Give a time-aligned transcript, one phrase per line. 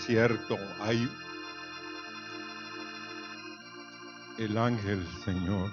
[0.00, 0.58] Sí, es cierto.
[0.80, 1.08] Hay
[4.38, 5.70] el ángel, Señor,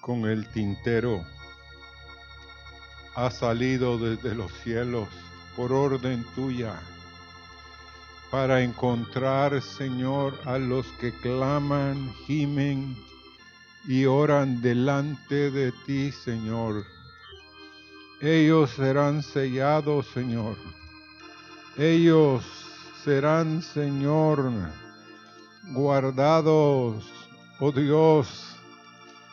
[0.00, 1.24] con el tintero,
[3.14, 5.08] ha salido desde los cielos
[5.56, 6.78] por orden tuya
[8.30, 12.96] para encontrar, Señor, a los que claman, gimen
[13.86, 16.84] y oran delante de ti, Señor.
[18.20, 20.56] Ellos serán sellados, Señor.
[21.76, 22.44] Ellos
[23.04, 24.52] serán, Señor,
[25.72, 27.04] guardados,
[27.58, 28.50] oh Dios.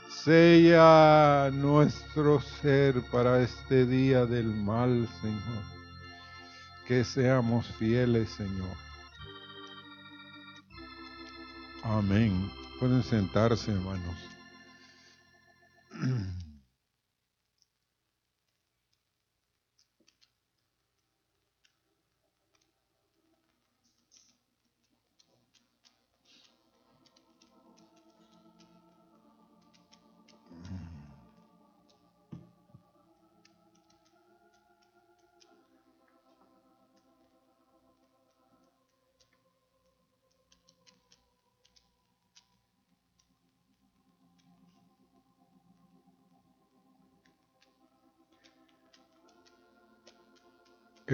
[0.10, 5.64] Sella nuestro ser para este día del mal, Señor.
[6.88, 8.76] Que seamos fieles, Señor.
[11.84, 12.52] Amén.
[12.80, 14.16] Pueden sentarse, hermanos.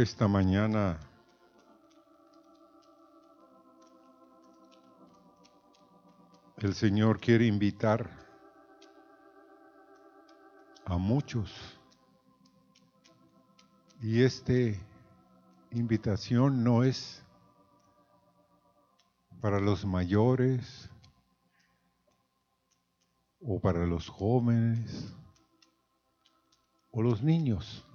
[0.01, 0.99] esta mañana
[6.57, 8.07] el Señor quiere invitar
[10.85, 11.51] a muchos
[13.99, 14.53] y esta
[15.71, 17.23] invitación no es
[19.41, 20.91] para los mayores
[23.41, 25.11] o para los jóvenes
[26.91, 27.86] o los niños.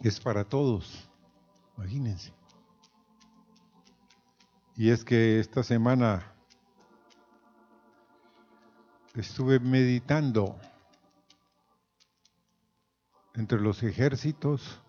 [0.00, 1.08] Es para todos,
[1.76, 2.32] imagínense.
[4.76, 6.34] Y es que esta semana
[9.14, 10.58] estuve meditando
[13.34, 14.80] entre los ejércitos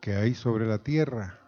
[0.00, 1.38] que hay sobre la tierra.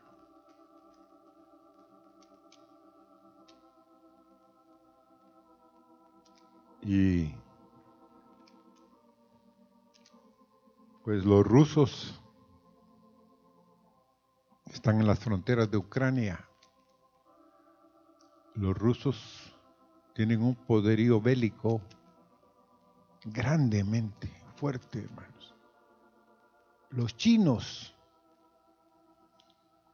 [6.83, 7.35] Y
[11.05, 12.19] Pues los rusos
[14.73, 16.49] están en las fronteras de Ucrania.
[18.55, 19.55] Los rusos
[20.15, 21.83] tienen un poderío bélico
[23.27, 25.55] grandemente fuerte, hermanos.
[26.89, 27.95] Los chinos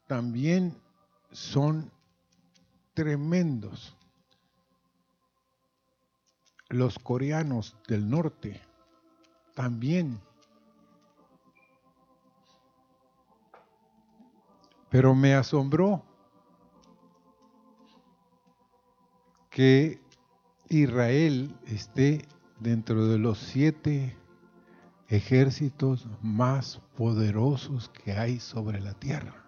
[0.06, 0.80] también
[1.32, 1.90] son
[2.94, 3.96] tremendos.
[6.68, 8.62] Los coreanos del norte
[9.56, 10.20] también
[14.90, 16.02] Pero me asombró
[19.50, 20.00] que
[20.68, 22.26] Israel esté
[22.58, 24.16] dentro de los siete
[25.08, 29.44] ejércitos más poderosos que hay sobre la tierra.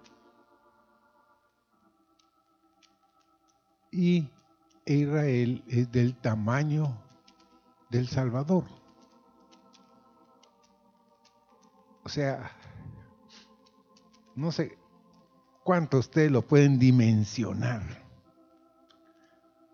[3.91, 4.31] Y
[4.87, 6.99] Israel es del tamaño
[7.91, 8.65] del Salvador.
[12.05, 12.51] O sea,
[14.35, 14.82] no sé,
[15.65, 17.83] ¿Cuántos ustedes lo pueden dimensionar?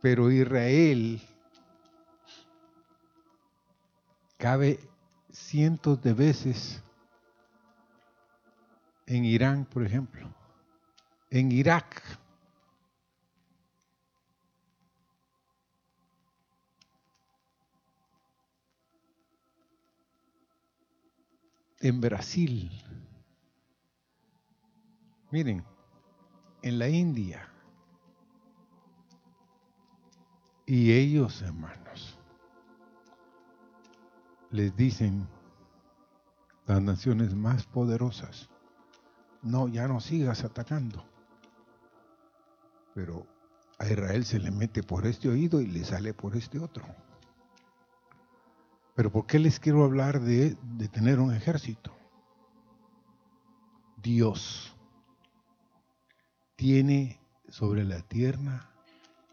[0.03, 1.21] Pero Israel
[4.37, 4.79] cabe
[5.33, 6.83] cientos de veces
[9.07, 10.29] en Irán, por ejemplo,
[11.31, 12.03] en Irak.
[21.81, 22.71] En Brasil.
[25.31, 25.65] Miren,
[26.63, 27.49] en la India.
[30.67, 32.19] Y ellos, hermanos,
[34.51, 35.27] les dicen
[36.67, 38.51] las naciones más poderosas,
[39.43, 41.05] no, ya no sigas atacando.
[42.95, 43.27] Pero
[43.79, 46.85] a Israel se le mete por este oído y le sale por este otro.
[48.95, 51.95] Pero ¿por qué les quiero hablar de, de tener un ejército?
[54.03, 54.77] Dios
[56.59, 58.69] tiene sobre la tierra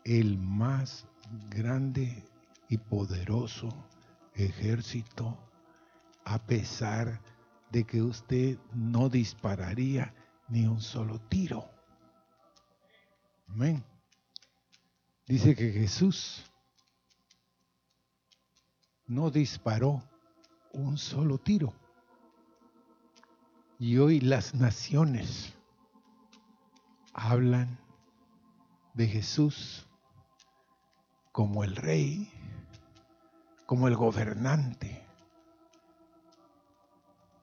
[0.04, 1.08] el más
[1.50, 2.24] grande
[2.70, 3.70] y poderoso
[4.36, 5.36] ejército,
[6.24, 7.20] a pesar
[7.72, 10.14] de que usted no dispararía
[10.50, 11.68] ni un solo tiro.
[13.48, 13.84] Amén.
[15.26, 16.46] Dice que Jesús
[19.08, 20.04] no disparó
[20.74, 21.74] un solo tiro.
[23.80, 25.55] Y hoy las naciones
[27.16, 27.80] hablan
[28.94, 29.88] de Jesús
[31.32, 32.30] como el rey,
[33.66, 35.02] como el gobernante.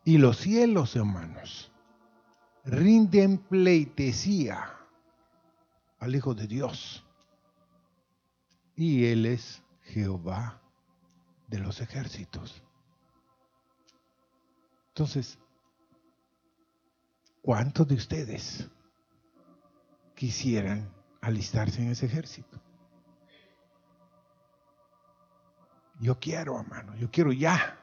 [0.05, 1.73] Y los cielos, hermanos,
[2.65, 4.77] rinden pleitesía
[6.01, 7.05] al Hijo de Dios.
[8.77, 10.61] Y Él es Jehová
[11.49, 12.63] de los ejércitos.
[14.89, 15.39] Entonces,
[17.41, 18.69] ¿cuántos de ustedes
[20.15, 22.61] quisieran alistarse en ese ejército?
[26.01, 27.79] Yo quiero, hermano, yo quiero ya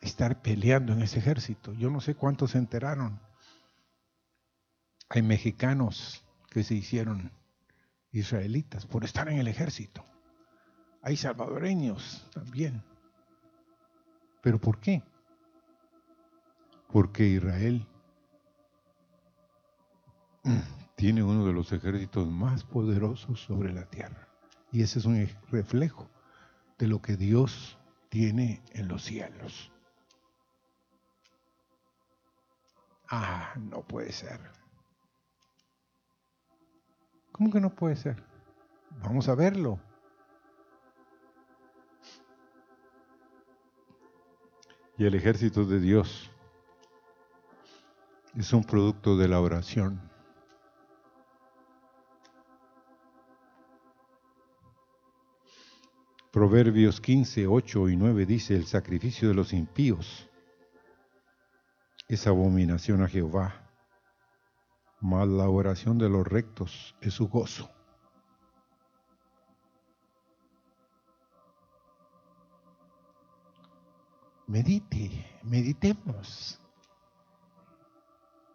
[0.00, 1.72] estar peleando en ese ejército.
[1.74, 3.20] Yo no sé cuántos se enteraron.
[5.08, 7.32] Hay mexicanos que se hicieron
[8.12, 10.04] israelitas por estar en el ejército.
[11.02, 12.82] Hay salvadoreños también.
[14.42, 15.02] ¿Pero por qué?
[16.88, 17.86] Porque Israel
[20.96, 24.28] tiene uno de los ejércitos más poderosos sobre la tierra.
[24.70, 26.08] Y ese es un reflejo
[26.78, 29.70] de lo que Dios tiene en los cielos.
[33.08, 34.40] Ah, no puede ser.
[37.32, 38.22] ¿Cómo que no puede ser?
[39.02, 39.78] Vamos a verlo.
[44.96, 46.30] Y el ejército de Dios
[48.36, 50.13] es un producto de la oración.
[56.34, 60.28] Proverbios 15, 8 y 9 dice, el sacrificio de los impíos
[62.08, 63.70] es abominación a Jehová,
[65.00, 67.70] mas la oración de los rectos es su gozo.
[74.48, 76.58] Medite, meditemos.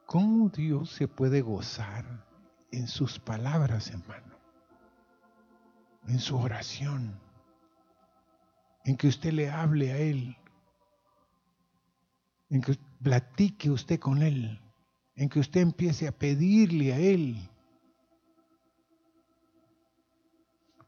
[0.05, 2.25] ¿Cómo Dios se puede gozar
[2.73, 4.35] en sus palabras, hermano?
[6.09, 7.28] En su oración.
[8.89, 10.35] En que usted le hable a Él.
[12.49, 14.59] En que platique usted con Él.
[15.15, 17.37] En que usted empiece a pedirle a Él.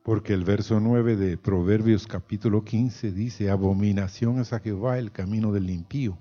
[0.01, 5.51] Porque el verso 9 de Proverbios capítulo 15 dice, abominación es a Jehová el camino
[5.51, 6.17] del impío,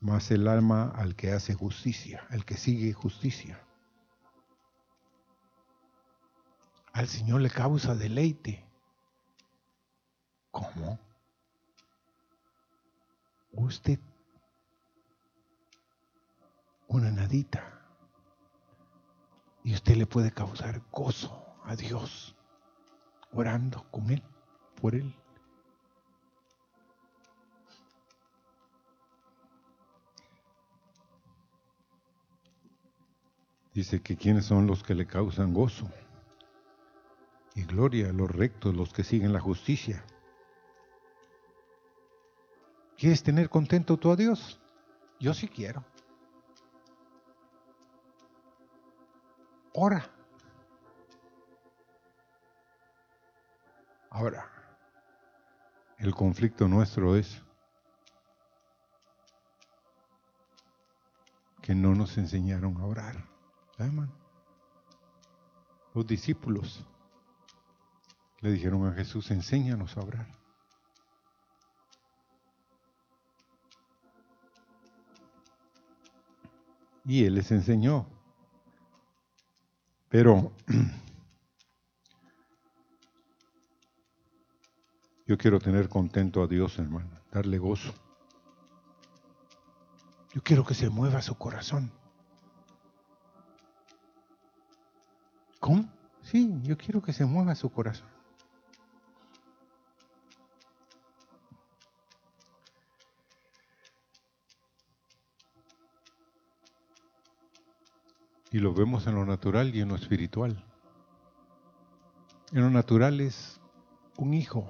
[0.00, 3.62] más el alma al que hace justicia, al que sigue justicia.
[6.92, 8.67] Al Señor le causa deleite.
[10.58, 10.98] ¿Cómo?
[13.52, 14.00] Usted
[16.88, 17.62] una nadita
[19.62, 22.34] y usted le puede causar gozo a Dios,
[23.32, 24.22] orando con Él,
[24.80, 25.14] por Él.
[33.74, 35.88] Dice que quienes son los que le causan gozo
[37.54, 40.04] y gloria, los rectos, los que siguen la justicia.
[42.98, 44.60] ¿Quieres tener contento tú a Dios?
[45.20, 45.84] Yo sí quiero.
[49.72, 50.10] Ora.
[54.10, 54.50] Ahora,
[55.98, 57.40] el conflicto nuestro es
[61.62, 63.24] que no nos enseñaron a orar.
[65.94, 66.84] Los discípulos
[68.40, 70.37] le dijeron a Jesús, enséñanos a orar.
[77.08, 78.06] Y Él les enseñó.
[80.08, 80.52] Pero
[85.28, 87.92] Yo quiero tener contento a Dios, hermano, darle gozo.
[90.32, 91.92] Yo quiero que se mueva su corazón.
[95.60, 95.84] ¿Cómo?
[96.22, 98.08] Sí, yo quiero que se mueva su corazón.
[108.50, 110.64] Y lo vemos en lo natural y en lo espiritual.
[112.52, 113.60] En lo natural es
[114.16, 114.66] un hijo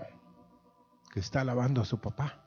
[1.13, 2.45] que está alabando a su papá,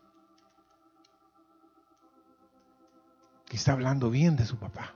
[3.46, 4.94] que está hablando bien de su papá.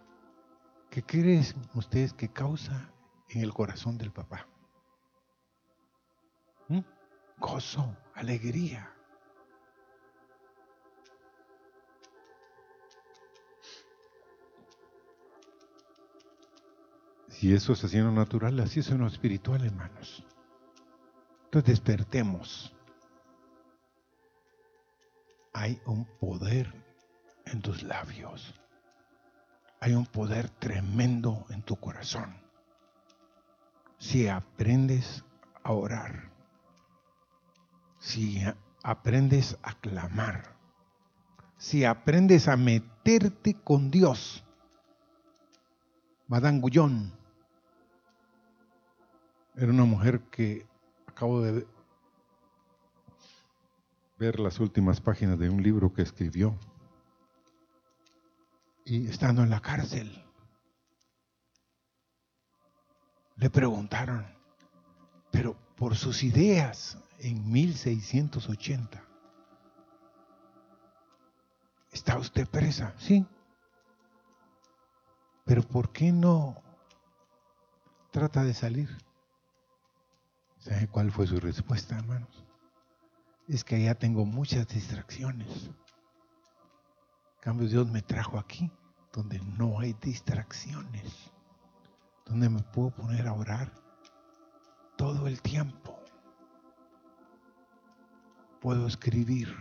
[0.90, 2.90] ¿Qué creen ustedes que causa
[3.30, 4.48] en el corazón del papá?
[6.68, 6.80] ¿Mm?
[7.38, 8.95] Gozo, alegría.
[17.40, 20.24] Si eso es así en lo natural, así es en lo espiritual, hermanos.
[21.46, 22.76] Entonces despertemos
[25.56, 26.74] hay un poder
[27.46, 28.54] en tus labios.
[29.80, 32.36] Hay un poder tremendo en tu corazón.
[33.98, 35.24] Si aprendes
[35.64, 36.30] a orar,
[38.00, 38.42] si
[38.84, 40.58] aprendes a clamar,
[41.58, 44.44] si aprendes a meterte con Dios.
[46.28, 47.25] Madame Gullón
[49.58, 50.68] era una mujer que
[51.08, 51.66] acabo de
[54.18, 56.58] ver las últimas páginas de un libro que escribió.
[58.84, 60.24] Y estando en la cárcel,
[63.38, 64.26] le preguntaron,
[65.32, 69.04] pero por sus ideas en 1680,
[71.92, 72.94] ¿está usted presa?
[72.98, 73.26] Sí.
[75.46, 76.62] Pero ¿por qué no
[78.12, 79.05] trata de salir?
[80.66, 82.44] ¿Sabe cuál fue su respuesta, hermanos?
[83.48, 85.68] es que allá tengo muchas distracciones.
[85.68, 88.72] En cambio, Dios me trajo aquí,
[89.14, 91.32] donde no hay distracciones,
[92.26, 93.72] donde me puedo poner a orar
[94.98, 96.00] todo el tiempo.
[98.60, 99.56] Puedo escribir.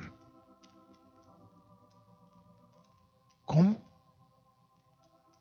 [3.44, 3.78] ¿Cómo?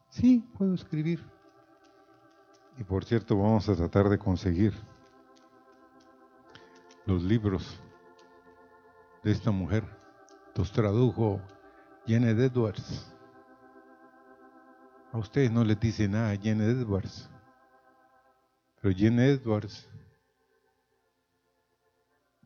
[0.09, 1.25] Sí, puedo escribir.
[2.77, 4.73] Y por cierto, vamos a tratar de conseguir
[7.05, 7.79] los libros
[9.23, 9.83] de esta mujer.
[10.55, 11.41] Los tradujo
[12.07, 13.11] Janet Edwards.
[15.11, 17.29] A ustedes no les dice nada Janet Edwards.
[18.81, 19.89] Pero Janet Edwards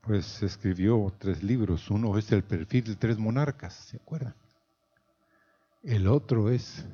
[0.01, 1.89] pues escribió tres libros.
[1.89, 4.35] Uno es El perfil de tres monarcas, ¿se acuerdan?
[5.83, 6.85] El otro es,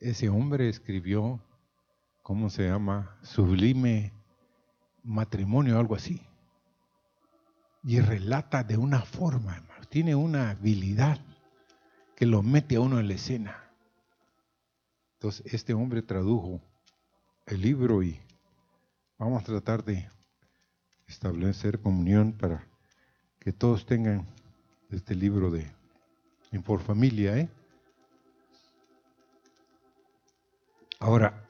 [0.00, 1.40] ese hombre escribió,
[2.22, 3.16] ¿cómo se llama?
[3.22, 4.12] Sublime
[5.04, 6.20] matrimonio, algo así
[7.86, 9.84] y relata de una forma, hermano.
[9.88, 11.20] Tiene una habilidad
[12.16, 13.70] que lo mete a uno en la escena.
[15.14, 16.60] Entonces, este hombre tradujo
[17.46, 18.20] el libro y
[19.18, 20.10] vamos a tratar de
[21.06, 22.66] establecer comunión para
[23.38, 24.26] que todos tengan
[24.90, 25.70] este libro de
[26.64, 27.48] por familia, ¿eh?
[30.98, 31.46] Ahora,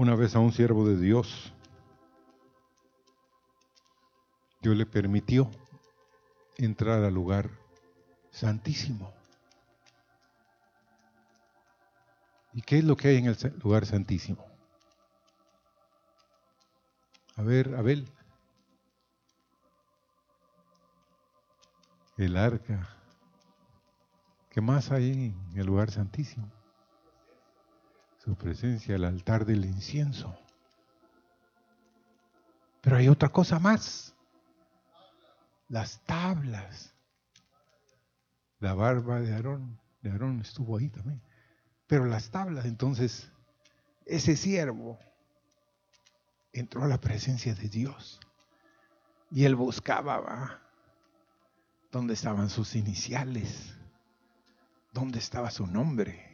[0.00, 1.52] Una vez a un siervo de Dios,
[4.62, 5.50] Dios le permitió
[6.56, 7.50] entrar al lugar
[8.30, 9.12] santísimo.
[12.54, 14.42] ¿Y qué es lo que hay en el lugar santísimo?
[17.36, 18.10] A ver, Abel.
[22.16, 22.88] El arca.
[24.48, 26.59] ¿Qué más hay en el lugar santísimo?
[28.30, 30.38] Su presencia, el altar del incienso.
[32.80, 34.14] Pero hay otra cosa más.
[35.68, 36.94] Las tablas.
[38.60, 41.20] La barba de Aarón, de Aarón estuvo ahí también.
[41.88, 43.32] Pero las tablas, entonces,
[44.06, 45.00] ese siervo
[46.52, 48.20] entró a la presencia de Dios.
[49.32, 50.62] Y él buscaba.
[51.90, 53.74] ¿Dónde estaban sus iniciales?
[54.92, 56.29] ¿Dónde estaba su nombre?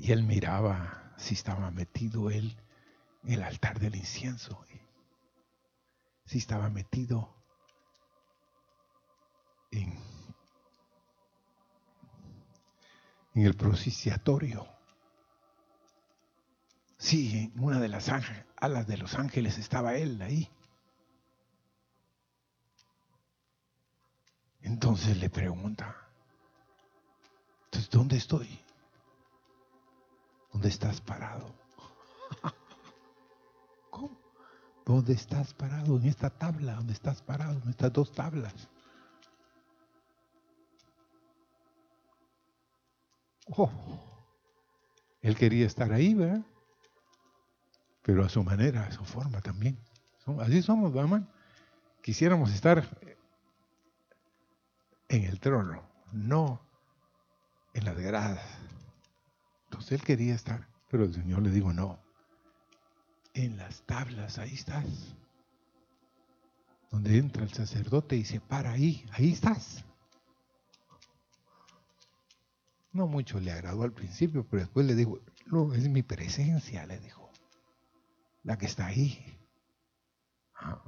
[0.00, 2.56] Y él miraba si estaba metido él
[3.22, 4.64] en el altar del incienso,
[6.24, 7.36] si estaba metido
[9.70, 9.98] en,
[13.34, 14.66] el propiciatorio.
[16.96, 18.08] Sí, en una de las
[18.56, 20.50] alas de los ángeles estaba él ahí.
[24.62, 25.94] Entonces le pregunta,
[27.64, 28.64] entonces, ¿dónde estoy?
[30.52, 31.54] ¿Dónde estás parado?
[33.90, 34.18] ¿Cómo?
[34.84, 35.96] ¿Dónde estás parado?
[35.96, 37.60] En esta tabla, ¿dónde estás parado?
[37.62, 38.68] En estas dos tablas.
[43.46, 43.70] Oh,
[45.22, 46.42] él quería estar ahí, ¿verdad?
[48.02, 49.78] Pero a su manera, a su forma también.
[50.40, 51.28] Así somos, ¿verdad?
[52.02, 52.84] Quisiéramos estar
[55.08, 56.60] en el trono, no
[57.74, 58.59] en las gradas
[59.90, 61.98] entonces él quería estar, pero el Señor le dijo, no,
[63.34, 64.86] en las tablas, ahí estás.
[66.90, 69.84] Donde entra el sacerdote y se para ahí, ahí estás.
[72.92, 76.98] No mucho le agradó al principio, pero después le dijo, no, es mi presencia, le
[77.00, 77.30] dijo,
[78.44, 79.38] la que está ahí.
[80.54, 80.82] Ah,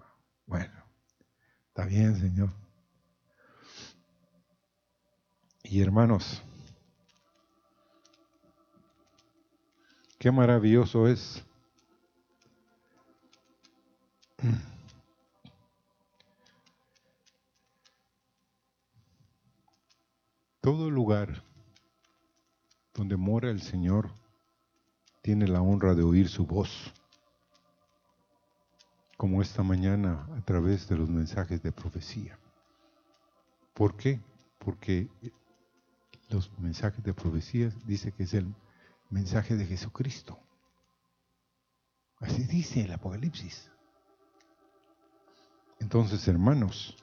[0.46, 0.72] bueno,
[1.68, 2.50] está bien, Señor.
[5.64, 6.42] Y hermanos,
[10.22, 11.44] Qué maravilloso es.
[20.60, 21.42] Todo lugar
[22.94, 24.12] donde mora el Señor
[25.22, 26.92] tiene la honra de oír su voz,
[29.16, 32.38] como esta mañana a través de los mensajes de profecía.
[33.74, 34.20] ¿Por qué?
[34.60, 35.08] Porque
[36.28, 38.54] los mensajes de profecía dice que es el
[39.12, 40.38] mensaje de Jesucristo.
[42.18, 43.70] Así dice el Apocalipsis.
[45.80, 46.96] Entonces, hermanos,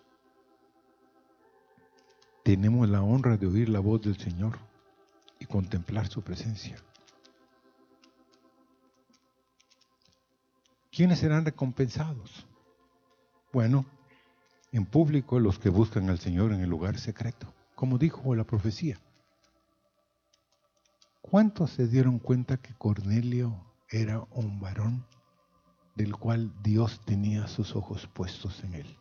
[2.44, 4.58] tenemos la honra de oír la voz del Señor
[5.40, 6.78] y contemplar su presencia.
[10.92, 12.48] ¿Quiénes serán recompensados?
[13.54, 13.86] Bueno,
[14.72, 19.00] en público los que buscan al Señor en el lugar secreto, como dijo la profecía.
[21.30, 25.06] ¿Cuántos se dieron cuenta que Cornelio era un varón
[25.94, 28.98] del cual Dios tenía sus ojos puestos en él?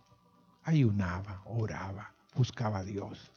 [0.63, 3.33] Ayunaba, oraba, buscaba a Dios.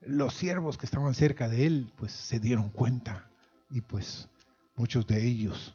[0.00, 3.30] Los siervos que estaban cerca de él, pues se dieron cuenta
[3.68, 4.26] y pues
[4.74, 5.74] muchos de ellos.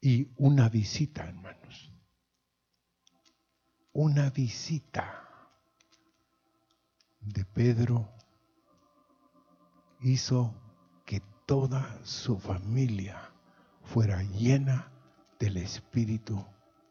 [0.00, 1.92] Y una visita, hermanos.
[3.92, 5.28] Una visita
[7.20, 8.17] de Pedro
[10.00, 10.54] hizo
[11.04, 13.30] que toda su familia
[13.82, 14.90] fuera llena
[15.38, 16.44] del Espíritu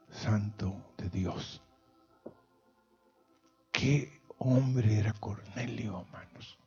[0.09, 1.61] Santo de Dios.
[3.71, 6.57] Qué hombre era Cornelio, hermanos.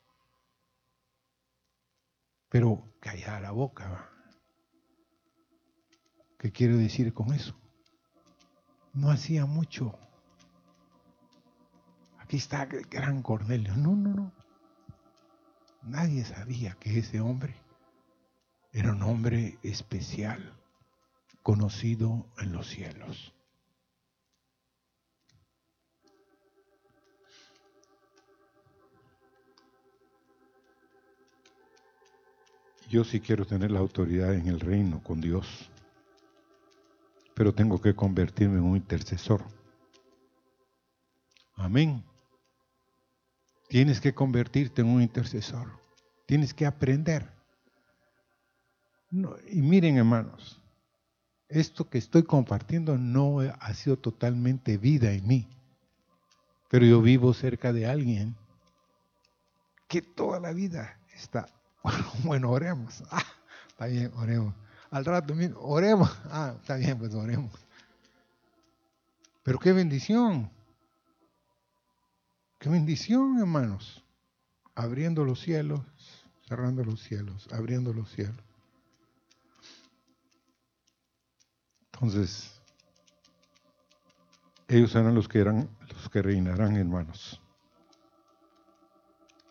[2.49, 4.09] Pero callada la boca.
[6.39, 7.55] ¿Qué quiero decir con eso?
[8.93, 9.99] No hacía mucho.
[12.19, 13.77] Aquí está el gran Cornelio.
[13.77, 14.40] No, no, no.
[15.83, 17.55] Nadie sabía que ese hombre
[18.73, 20.55] era un hombre especial,
[21.43, 23.33] conocido en los cielos.
[32.89, 35.71] Yo sí quiero tener la autoridad en el reino con Dios,
[37.35, 39.45] pero tengo que convertirme en un intercesor.
[41.55, 42.10] Amén.
[43.71, 45.69] Tienes que convertirte en un intercesor.
[46.27, 47.33] Tienes que aprender.
[49.49, 50.61] y miren, hermanos,
[51.49, 55.49] esto que estoy compartiendo no ha sido totalmente vida en mí,
[56.69, 58.37] pero yo vivo cerca de alguien
[59.87, 61.47] que toda la vida está,
[62.25, 63.23] bueno, oremos, ah,
[63.69, 64.53] está bien, oremos,
[64.91, 67.53] al rato oremos, ah, está bien, pues oremos.
[69.45, 70.51] Pero qué bendición,
[72.61, 74.05] Qué bendición, hermanos.
[74.75, 75.81] Abriendo los cielos,
[76.47, 78.37] cerrando los cielos, abriendo los cielos.
[81.93, 82.61] Entonces,
[84.69, 87.41] ellos serán los que eran los que reinarán, hermanos.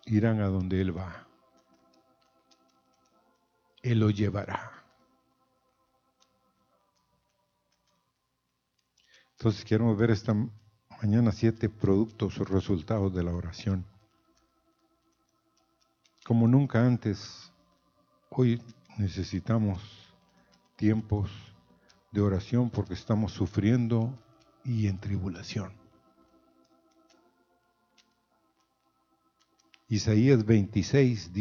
[0.05, 1.27] Irán a donde él va.
[3.81, 4.83] Él lo llevará.
[9.31, 10.35] Entonces queremos ver esta
[11.01, 13.85] mañana siete productos o resultados de la oración.
[16.25, 17.53] Como nunca antes,
[18.29, 18.61] hoy
[18.97, 19.81] necesitamos
[20.75, 21.31] tiempos
[22.11, 24.13] de oración porque estamos sufriendo
[24.65, 25.71] y en tribulación.
[29.87, 31.31] Isaías 26,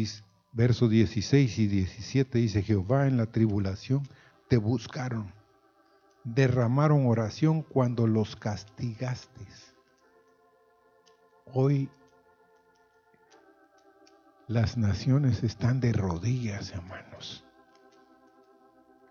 [0.53, 4.07] versos 16 y 17 dice, Jehová en la tribulación
[4.47, 5.38] te buscaron
[6.23, 9.47] derramaron oración cuando los castigaste.
[11.53, 11.89] Hoy
[14.47, 17.43] las naciones están de rodillas, hermanos.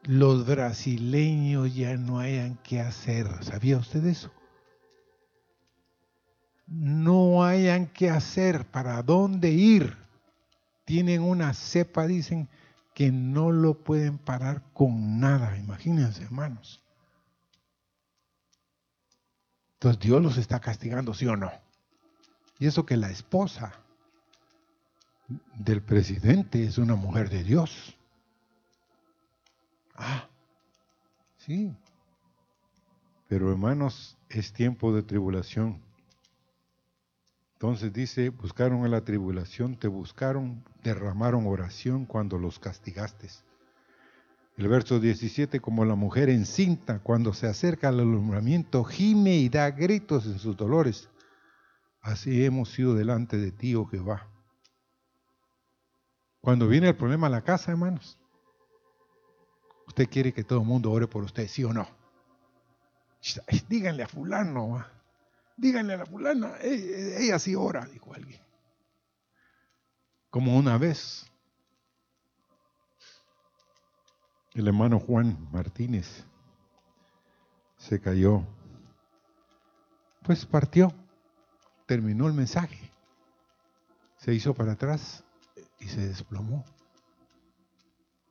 [0.05, 3.27] Los brasileños ya no hayan qué hacer.
[3.43, 4.33] ¿Sabía usted eso?
[6.67, 9.97] No hayan qué hacer, para dónde ir.
[10.85, 12.49] Tienen una cepa, dicen,
[12.95, 15.57] que no lo pueden parar con nada.
[15.57, 16.83] Imagínense, hermanos.
[19.79, 21.53] Entonces Dios los está castigando, ¿sí o no?
[22.59, 23.73] Y eso que la esposa
[25.55, 27.97] del presidente es una mujer de Dios.
[29.95, 30.29] Ah,
[31.37, 31.73] sí.
[33.29, 35.81] Pero hermanos, es tiempo de tribulación.
[37.53, 43.29] Entonces dice, buscaron a la tribulación, te buscaron, derramaron oración cuando los castigaste.
[44.59, 49.71] El verso 17, como la mujer encinta cuando se acerca al alumbramiento, gime y da
[49.71, 51.09] gritos en sus dolores.
[52.01, 54.29] Así hemos sido delante de ti, oh Jehová.
[56.41, 58.19] Cuando viene el problema a la casa, hermanos,
[59.87, 61.87] usted quiere que todo el mundo ore por usted, ¿sí o no?
[63.69, 64.85] Díganle a fulano,
[65.57, 68.43] díganle a la fulana, ella sí ora, dijo alguien.
[70.31, 71.31] Como una vez
[74.59, 76.25] el hermano Juan Martínez
[77.77, 78.45] se cayó,
[80.25, 80.93] pues partió,
[81.87, 82.91] terminó el mensaje,
[84.17, 85.23] se hizo para atrás
[85.79, 86.65] y se desplomó.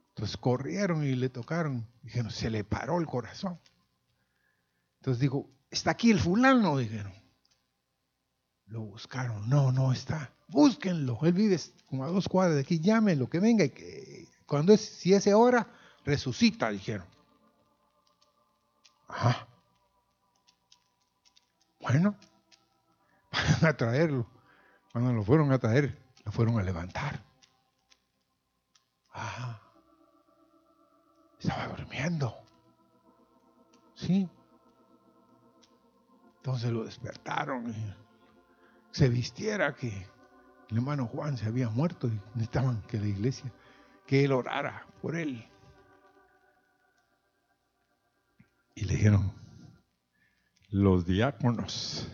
[0.09, 3.57] Entonces corrieron y le tocaron, dijeron, se le paró el corazón.
[4.99, 7.13] Entonces digo, está aquí el fulano, dijeron.
[8.65, 10.33] Lo buscaron, no, no está.
[10.49, 14.73] Búsquenlo, él vive como a dos cuadras de aquí, llámenlo, que venga y que cuando
[14.73, 15.67] es, si es hora,
[16.07, 17.05] resucita, dijeron.
[19.09, 19.47] Ajá.
[21.81, 22.15] Bueno,
[23.31, 24.25] van a traerlo.
[24.91, 27.21] Cuando lo fueron a traer, lo fueron a levantar.
[29.11, 29.61] Ajá.
[31.39, 32.35] Estaba durmiendo.
[33.95, 34.29] Sí.
[36.37, 37.95] Entonces lo despertaron y
[38.91, 40.07] se vistiera que
[40.69, 43.51] el hermano Juan se había muerto y necesitaban que la iglesia,
[44.05, 45.45] que él orara por él.
[48.77, 49.33] Y le dijeron,
[50.69, 52.07] los diáconos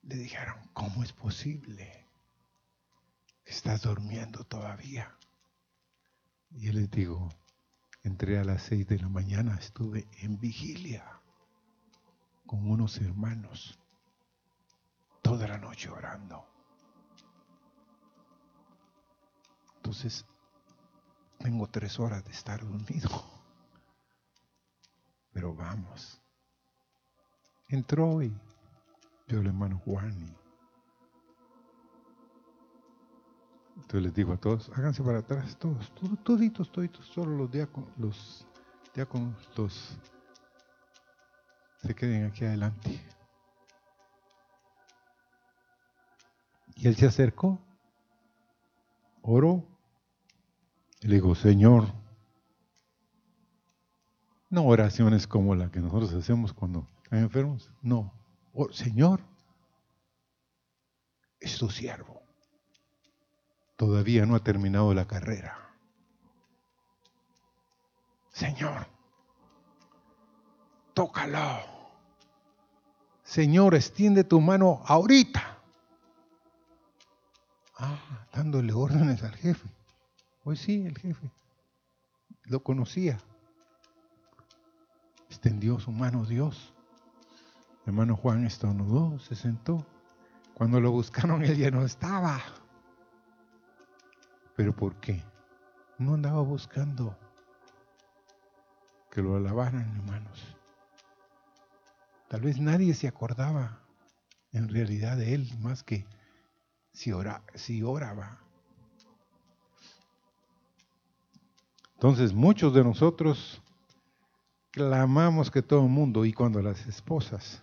[0.00, 2.08] le dijeron, ¿cómo es posible
[3.44, 5.14] estás durmiendo todavía?
[6.48, 7.28] Y él les digo,
[8.04, 11.04] entré a las seis de la mañana, estuve en vigilia
[12.46, 13.78] con unos hermanos
[15.20, 16.42] toda la noche orando.
[19.76, 20.24] Entonces,
[21.38, 23.39] tengo tres horas de estar dormido.
[25.40, 26.20] Pero vamos.
[27.68, 28.28] Entró y
[29.26, 30.36] vio el hermano Juan y
[33.76, 37.88] entonces les digo a todos, háganse para atrás, todos, todos toditos, toditos, solo los diáconos,
[37.96, 38.46] los
[38.94, 39.98] diáconos, los
[41.78, 43.00] se queden aquí adelante.
[46.76, 47.58] Y él se acercó,
[49.22, 49.66] oró,
[51.00, 51.99] y le dijo, Señor,
[54.50, 57.70] no oraciones como la que nosotros hacemos cuando están enfermos.
[57.80, 58.12] No.
[58.52, 59.20] Oh, Señor,
[61.38, 62.20] es tu siervo.
[63.76, 65.56] Todavía no ha terminado la carrera.
[68.30, 68.86] Señor,
[70.94, 71.60] tócalo.
[73.22, 75.58] Señor, extiende tu mano ahorita.
[77.78, 79.68] Ah, dándole órdenes al jefe.
[80.42, 81.30] Pues sí, el jefe.
[82.42, 83.18] Lo conocía
[85.30, 86.74] extendió su mano Dios.
[87.86, 89.86] hermano Juan estornudó, se sentó.
[90.54, 92.40] Cuando lo buscaron, él ya no estaba.
[94.56, 95.22] ¿Pero por qué?
[95.98, 97.16] No andaba buscando
[99.10, 100.56] que lo alabaran, hermanos.
[102.28, 103.80] Tal vez nadie se acordaba
[104.52, 106.06] en realidad de él más que
[106.92, 108.40] si, ora, si oraba.
[111.94, 113.62] Entonces muchos de nosotros
[114.70, 117.62] clamamos que todo el mundo, y cuando las esposas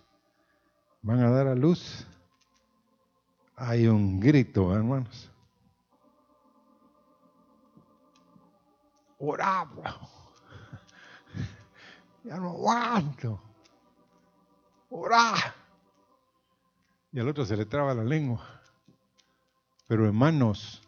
[1.01, 2.05] van a dar a luz,
[3.55, 5.31] hay un grito, hermanos.
[9.19, 9.99] Oraba.
[12.23, 13.41] Ya no aguanto.
[14.89, 15.33] Orá.
[17.13, 18.45] Y al otro se le traba la lengua.
[19.87, 20.81] Pero hermanos,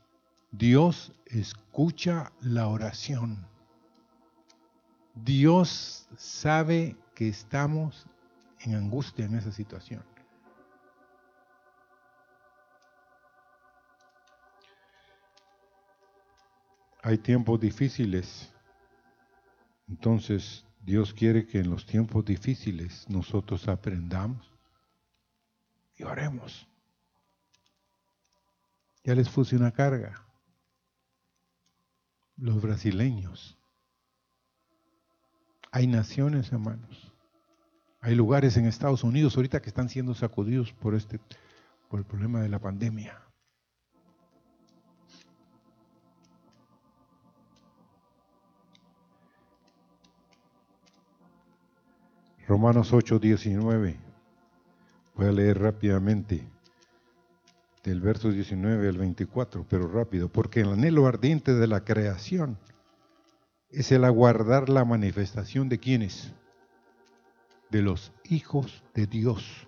[0.52, 3.48] Dios escucha la oración.
[5.24, 8.06] Dios sabe que estamos
[8.62, 10.04] en angustia en esa situación.
[17.02, 18.54] Hay tiempos difíciles.
[19.88, 24.52] Entonces, Dios quiere que en los tiempos difíciles nosotros aprendamos
[25.96, 26.68] y oremos.
[29.04, 30.26] Ya les puse una carga.
[32.38, 33.59] Los brasileños
[35.72, 37.14] hay naciones, hermanos.
[38.02, 41.20] Hay lugares en Estados Unidos ahorita que están siendo sacudidos por este
[41.90, 43.20] por el problema de la pandemia.
[52.48, 54.00] Romanos 8, 19.
[55.16, 56.48] Voy a leer rápidamente
[57.84, 62.58] del verso 19 al 24, pero rápido, porque el anhelo ardiente de la creación
[63.72, 66.34] es el aguardar la manifestación de quienes?
[67.70, 69.68] De los hijos de Dios.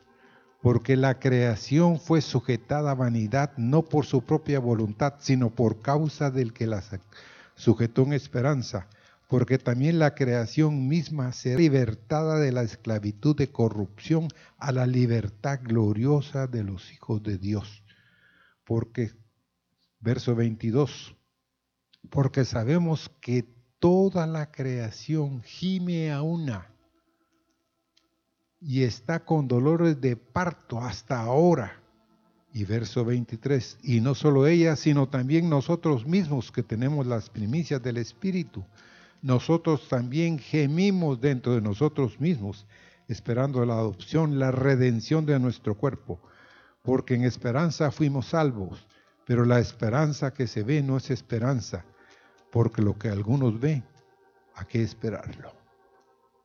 [0.62, 6.30] Porque la creación fue sujetada a vanidad no por su propia voluntad, sino por causa
[6.30, 6.84] del que la
[7.56, 8.88] sujetó en esperanza.
[9.28, 15.60] Porque también la creación misma será libertada de la esclavitud de corrupción a la libertad
[15.64, 17.84] gloriosa de los hijos de Dios.
[18.66, 19.12] Porque
[20.02, 21.16] Verso 22.
[22.10, 23.46] Porque sabemos que
[23.82, 26.70] toda la creación gime a una
[28.62, 31.82] y está con dolores de parto hasta ahora.
[32.54, 37.82] Y verso 23, y no solo ella, sino también nosotros mismos que tenemos las primicias
[37.82, 38.64] del Espíritu,
[39.22, 42.68] nosotros también gemimos dentro de nosotros mismos,
[43.08, 46.20] esperando la adopción, la redención de nuestro cuerpo,
[46.84, 48.86] porque en esperanza fuimos salvos,
[49.26, 51.86] pero la esperanza que se ve no es esperanza,
[52.52, 53.84] porque lo que algunos ven,
[54.56, 55.54] ¿a qué esperarlo?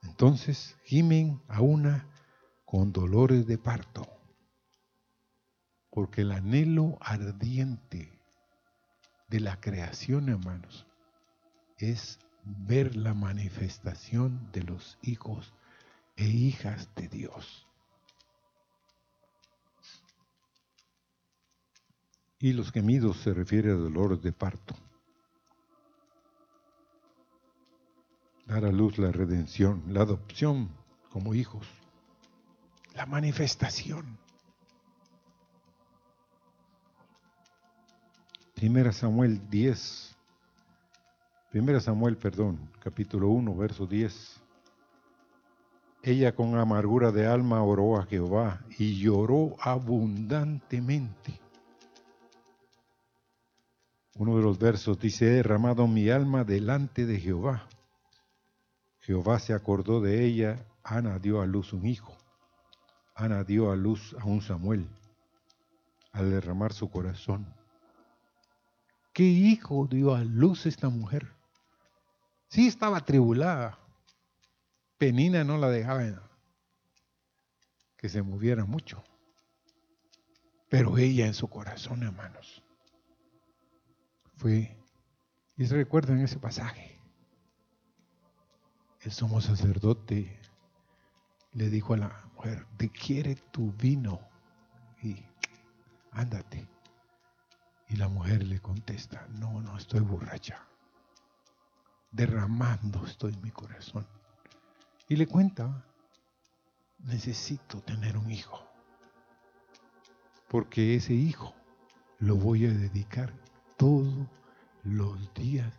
[0.02, 2.06] Entonces gimen a una
[2.64, 4.06] con dolores de parto,
[5.90, 8.12] porque el anhelo ardiente
[9.28, 10.86] de la creación, hermanos,
[11.78, 15.52] es ver la manifestación de los hijos
[16.16, 17.66] e hijas de Dios.
[22.38, 24.76] Y los gemidos se refiere a dolores de parto.
[28.46, 30.68] Dar a luz la redención, la adopción
[31.10, 31.66] como hijos,
[32.94, 34.18] la manifestación.
[38.54, 40.16] Primera Samuel 10,
[41.50, 44.40] Primera Samuel, perdón, capítulo 1, verso 10.
[46.02, 51.40] Ella con amargura de alma oró a Jehová y lloró abundantemente.
[54.16, 57.68] Uno de los versos dice, he derramado mi alma delante de Jehová
[59.06, 62.16] Jehová se acordó de ella, Ana dio a luz un hijo.
[63.14, 64.88] Ana dio a luz a un Samuel
[66.10, 67.46] al derramar su corazón.
[69.12, 71.32] ¿Qué hijo dio a luz esta mujer?
[72.48, 73.78] Sí estaba tribulada.
[74.98, 76.28] Penina no la dejaba
[77.96, 79.04] que se moviera mucho.
[80.68, 82.60] Pero ella en su corazón, hermanos,
[84.34, 84.76] fue,
[85.56, 86.95] y se recuerdan ese pasaje,
[89.06, 90.36] el sumo sacerdote
[91.52, 94.18] le dijo a la mujer, te quiere tu vino
[95.00, 95.24] y
[96.10, 96.66] ándate.
[97.88, 100.66] Y la mujer le contesta, no, no estoy borracha,
[102.10, 104.04] derramando estoy mi corazón.
[105.08, 105.86] Y le cuenta,
[106.98, 108.66] necesito tener un hijo,
[110.48, 111.54] porque ese hijo
[112.18, 113.32] lo voy a dedicar
[113.76, 114.26] todos
[114.82, 115.72] los días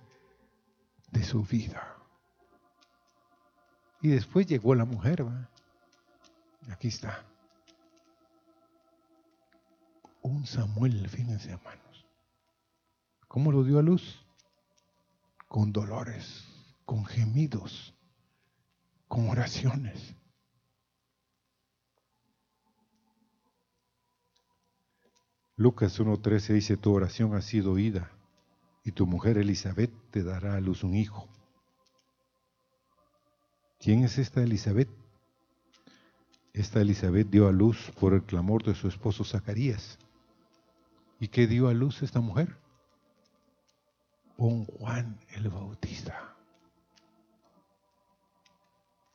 [1.11, 1.96] de su vida.
[4.01, 5.49] Y después llegó la mujer, ¿va?
[6.69, 7.25] Aquí está.
[10.21, 12.05] Un Samuel, fíjense hermanos.
[13.27, 14.23] ¿Cómo lo dio a luz?
[15.47, 16.45] Con dolores,
[16.85, 17.93] con gemidos,
[19.07, 20.13] con oraciones.
[25.55, 28.11] Lucas 1.13 dice, tu oración ha sido oída
[28.83, 31.27] y tu mujer Elizabeth te dará a luz un hijo
[33.79, 34.89] ¿Quién es esta Elizabeth?
[36.53, 39.99] Esta Elizabeth dio a luz por el clamor de su esposo Zacarías.
[41.19, 42.57] ¿Y qué dio a luz esta mujer?
[44.37, 46.35] Un Juan el Bautista,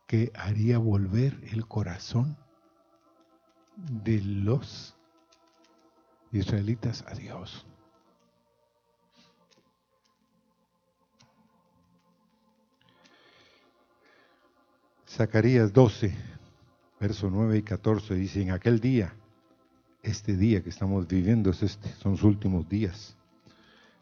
[0.06, 2.36] que haría volver el corazón
[3.76, 4.96] de los
[6.32, 7.66] israelitas a Dios.
[15.14, 16.10] Zacarías 12,
[16.98, 19.12] verso 9 y 14 dice, en aquel día,
[20.02, 23.14] este día que estamos viviendo es este, son los últimos días.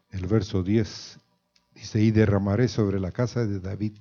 [0.09, 1.19] El verso 10
[1.75, 3.97] dice, y derramaré sobre la casa de David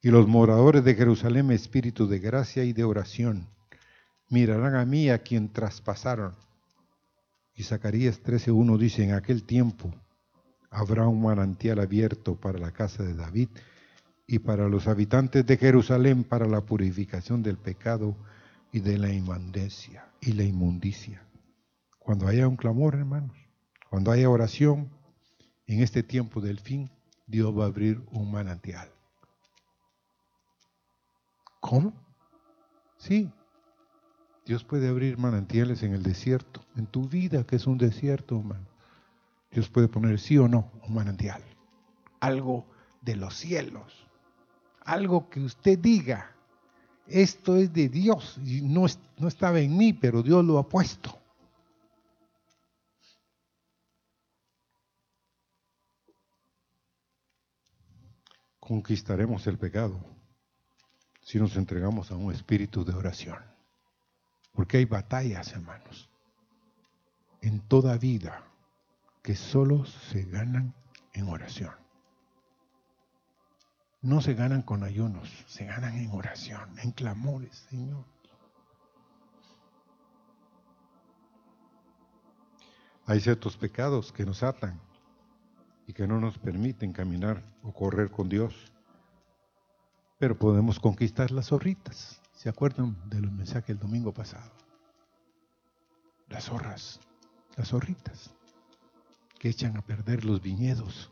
[0.00, 3.46] y los moradores de Jerusalén espíritu de gracia y de oración.
[4.30, 6.34] Mirarán a mí a quien traspasaron.
[7.54, 9.94] Y Zacarías 13.1 dice, en aquel tiempo
[10.70, 13.50] habrá un manantial abierto para la casa de David
[14.30, 18.16] y para los habitantes de Jerusalén para la purificación del pecado
[18.70, 21.26] y de la inmundicia y la inmundicia.
[21.98, 23.36] Cuando haya un clamor, hermanos,
[23.88, 24.88] cuando haya oración,
[25.66, 26.92] en este tiempo del fin,
[27.26, 28.88] Dios va a abrir un manantial.
[31.58, 31.92] ¿Cómo?
[32.98, 33.32] Sí.
[34.46, 38.68] Dios puede abrir manantiales en el desierto, en tu vida que es un desierto, hermano.
[39.50, 41.42] Dios puede poner sí o no un manantial,
[42.20, 42.64] algo
[43.02, 44.06] de los cielos
[44.80, 46.34] algo que usted diga,
[47.06, 48.86] esto es de Dios, y no,
[49.18, 51.18] no estaba en mí, pero Dios lo ha puesto.
[58.60, 60.00] Conquistaremos el pecado
[61.22, 63.38] si nos entregamos a un espíritu de oración.
[64.52, 66.08] Porque hay batallas, hermanos,
[67.40, 68.46] en toda vida.
[69.22, 70.74] que solo se ganan
[71.12, 71.79] en oración.
[74.02, 78.04] No se ganan con ayunos, se ganan en oración, en clamores, Señor.
[83.04, 84.80] Hay ciertos pecados que nos atan
[85.86, 88.72] y que no nos permiten caminar o correr con Dios.
[90.18, 92.22] Pero podemos conquistar las zorritas.
[92.32, 94.50] ¿Se acuerdan de los mensajes del domingo pasado?
[96.28, 97.00] Las zorras,
[97.56, 98.30] las zorritas,
[99.38, 101.10] que echan a perder los viñedos.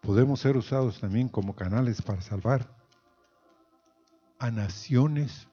[0.00, 2.66] Podemos ser usados también como canales para salvar
[4.38, 5.46] a naciones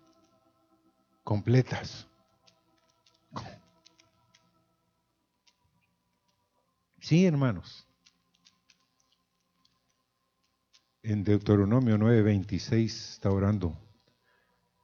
[1.23, 2.07] completas.
[7.01, 7.85] Sí, hermanos.
[11.03, 13.77] En Deuteronomio 9:26 está orando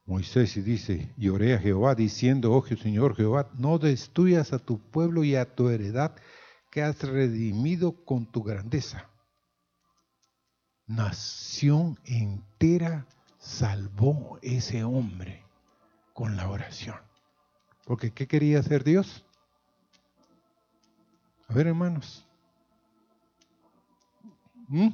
[0.06, 4.78] Moisés y dice, y oré a Jehová diciendo, oh Señor Jehová, no destruyas a tu
[4.78, 6.14] pueblo y a tu heredad
[6.70, 9.10] que has redimido con tu grandeza.
[10.86, 13.06] Nación entera
[13.38, 15.42] salvó ese hombre
[16.12, 16.96] con la oración.
[17.84, 19.24] Porque ¿qué quería hacer Dios?
[21.48, 22.26] A ver, hermanos.
[24.68, 24.90] ¿Mm?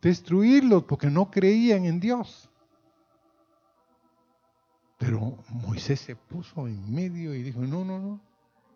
[0.00, 2.48] Destruirlos porque no creían en Dios.
[4.98, 8.20] Pero Moisés se puso en medio y dijo, no, no, no.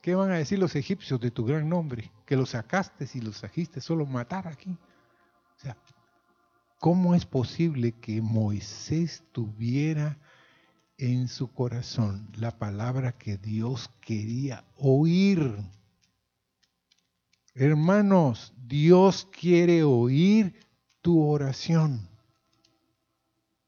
[0.01, 2.11] ¿Qué van a decir los egipcios de tu gran nombre?
[2.27, 4.71] Que los sacaste y los trajiste solo matar aquí.
[4.71, 5.77] O sea,
[6.85, 10.19] ¿cómo es posible que Moisés tuviera
[10.99, 15.57] en su corazón la palabra que Dios quería oír?
[17.55, 20.61] Hermanos, Dios quiere oír
[21.01, 22.07] tu oración.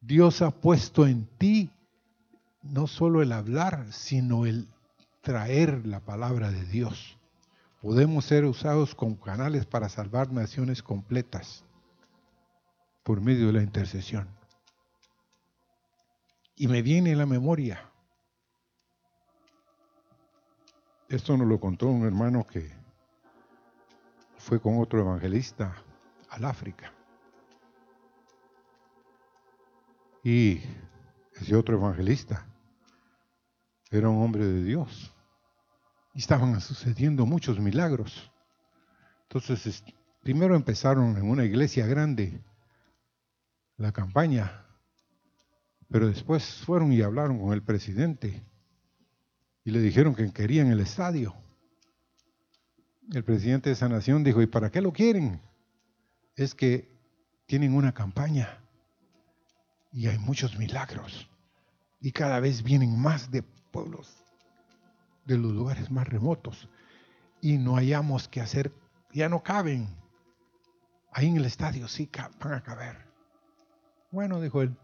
[0.02, 1.70] Dios ha puesto en ti
[2.62, 4.68] no solo el hablar, sino el
[5.22, 7.16] traer la palabra de Dios.
[7.80, 11.64] Podemos ser usados como canales para salvar naciones completas
[13.06, 14.28] por medio de la intercesión.
[16.56, 17.88] Y me viene la memoria.
[21.08, 22.68] Esto nos lo contó un hermano que
[24.38, 25.72] fue con otro evangelista
[26.30, 26.92] al África.
[30.24, 30.60] Y
[31.34, 32.44] ese otro evangelista
[33.88, 35.14] era un hombre de Dios.
[36.12, 38.32] Y estaban sucediendo muchos milagros.
[39.28, 39.84] Entonces,
[40.24, 42.42] primero empezaron en una iglesia grande
[43.76, 44.64] la campaña,
[45.88, 48.42] pero después fueron y hablaron con el presidente
[49.64, 51.34] y le dijeron que querían el estadio
[53.12, 55.40] el presidente de esa nación dijo, ¿y para qué lo quieren?
[56.34, 56.90] Es que
[57.46, 58.58] tienen una campaña
[59.92, 61.28] y hay muchos milagros
[62.00, 64.16] y cada vez vienen más de pueblos
[65.24, 66.68] de los lugares más remotos
[67.40, 68.72] y no hayamos que hacer,
[69.12, 69.88] ya no caben.
[71.12, 72.10] Ahí en el estadio sí
[72.40, 73.05] van a caber.
[74.16, 74.74] Bueno, dijo él.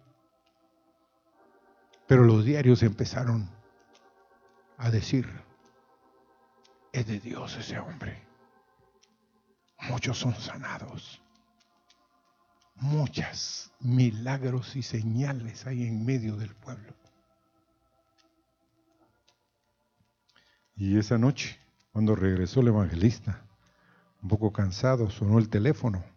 [2.06, 3.48] Pero los diarios empezaron
[4.76, 5.26] a decir,
[6.92, 8.26] es de Dios ese hombre.
[9.88, 11.22] Muchos son sanados.
[12.74, 16.92] Muchas milagros y señales hay en medio del pueblo.
[20.76, 21.58] Y esa noche,
[21.90, 23.42] cuando regresó el evangelista,
[24.22, 26.11] un poco cansado, sonó el teléfono.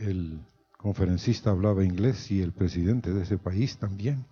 [0.00, 0.40] El
[0.78, 4.24] conferencista hablaba inglés y el presidente de ese país también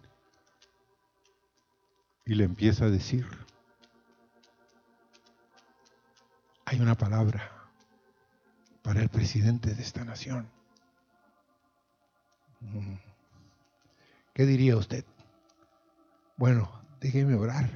[2.24, 3.26] y le empieza a decir,
[6.64, 7.50] hay una palabra
[8.82, 10.48] para el presidente de esta nación.
[12.60, 12.94] Mm.
[14.32, 15.04] ¿Qué diría usted?
[16.38, 17.70] Bueno, déjeme orar.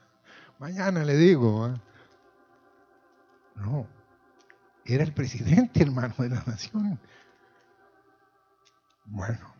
[0.58, 1.68] Mañana le digo.
[1.68, 1.74] ¿eh?
[3.56, 3.86] No,
[4.84, 6.98] era el presidente, hermano, de la nación.
[9.06, 9.54] Bueno,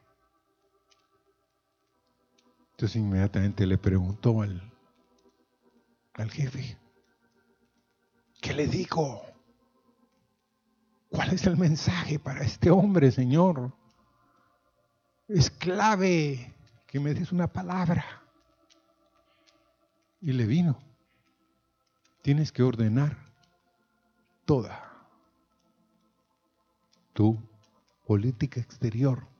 [2.71, 4.73] entonces inmediatamente le preguntó al,
[6.15, 6.77] al jefe,
[8.41, 9.23] ¿qué le digo?
[11.09, 13.73] ¿Cuál es el mensaje para este hombre, Señor?
[15.29, 16.55] Es clave
[16.87, 18.05] que me des una palabra.
[20.21, 20.79] Y le vino.
[22.23, 23.17] Tienes que ordenar
[24.45, 24.91] toda
[27.13, 27.39] tu
[28.07, 29.34] política exterior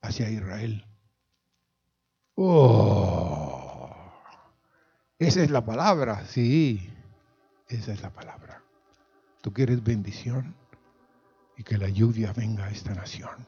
[0.00, 0.84] hacia Israel.
[2.34, 3.94] Oh,
[5.18, 6.90] esa es la palabra, sí,
[7.68, 8.62] esa es la palabra.
[9.42, 10.54] Tú quieres bendición
[11.56, 13.46] y que la lluvia venga a esta nación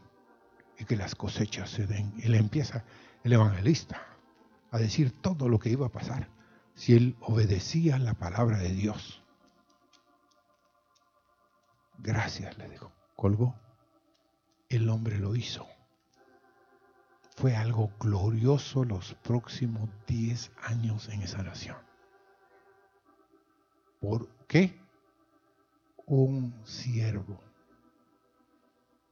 [0.79, 2.13] y que las cosechas se den.
[2.19, 2.85] Y le empieza
[3.25, 4.03] el evangelista
[4.71, 6.29] a decir todo lo que iba a pasar
[6.75, 9.23] si él obedecía la palabra de Dios.
[11.99, 12.93] Gracias, le dijo.
[13.17, 13.55] Colgó.
[14.69, 15.67] El hombre lo hizo.
[17.37, 21.79] Fue algo glorioso los próximos 10 años en esa nación.
[24.01, 24.79] ¿Por qué?
[26.07, 27.41] Un siervo.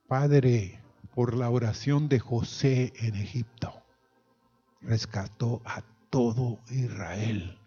[0.07, 0.83] Padre,
[1.15, 3.83] por la oración de José en Egipto,
[4.81, 7.59] rescató a todo Israel,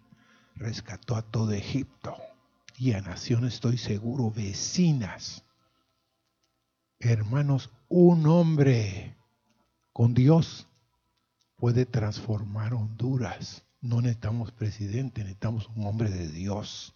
[0.56, 2.16] rescató a todo Egipto
[2.78, 5.46] y a naciones, estoy seguro, vecinas.
[7.00, 9.16] Hermanos, un hombre
[9.94, 10.68] con Dios
[11.56, 13.64] puede transformar Honduras.
[13.80, 16.96] No necesitamos presidente, necesitamos un hombre de Dios.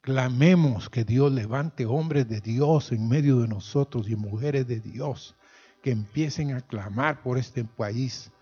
[0.00, 5.36] Clamemos que Dios levante hombres de Dios en medio de nosotros y mujeres de Dios
[5.82, 8.32] que empiecen a clamar por este país,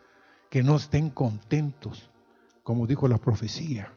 [0.48, 2.10] que no estén contentos,
[2.62, 3.92] como dijo la profecía,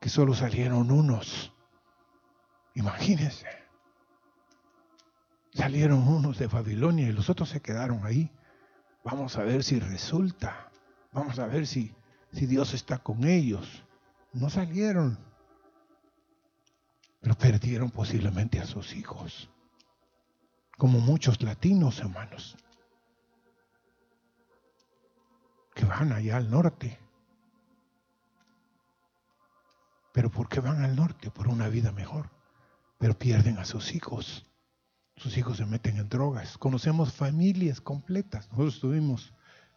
[0.00, 1.52] que solo salieron unos.
[2.74, 3.63] Imagínense.
[5.54, 8.30] Salieron unos de Babilonia y los otros se quedaron ahí.
[9.04, 10.70] Vamos a ver si resulta.
[11.12, 11.94] Vamos a ver si,
[12.32, 13.84] si Dios está con ellos.
[14.32, 15.18] No salieron.
[17.20, 19.48] Pero perdieron posiblemente a sus hijos.
[20.76, 22.56] Como muchos latinos, hermanos.
[25.74, 26.98] Que van allá al norte
[30.14, 31.32] ¿Pero por qué van al norte?
[31.32, 32.30] Por una vida mejor.
[32.98, 34.46] Pero pierden a sus hijos.
[35.16, 36.58] Sus hijos se meten en drogas.
[36.58, 38.48] Conocemos familias completas.
[38.48, 39.32] Nosotros estuvimos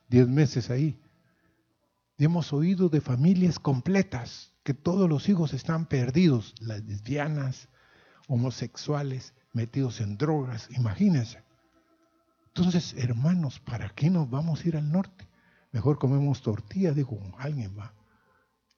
[0.10, 1.00] 10 meses ahí.
[2.18, 6.56] Y hemos oído de familias completas que todos los hijos están perdidos.
[6.60, 7.70] Las lesbianas,
[8.28, 10.70] homosexuales, metidos en drogas.
[10.72, 11.44] Imagínense.
[12.48, 15.28] Entonces, hermanos, ¿para qué nos vamos a ir al norte?
[15.72, 17.94] Mejor comemos tortillas, digo, alguien va.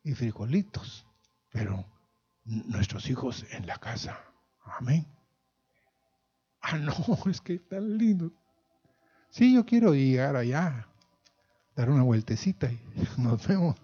[0.04, 1.06] Y frijolitos
[1.52, 1.86] pero
[2.46, 4.20] nuestros hijos en la casa.
[4.64, 5.06] Amén.
[6.62, 6.94] Ah, no,
[7.30, 8.32] es que tan lindo.
[9.30, 10.88] Sí, yo quiero llegar allá,
[11.76, 12.80] dar una vueltecita y
[13.18, 13.76] nos vemos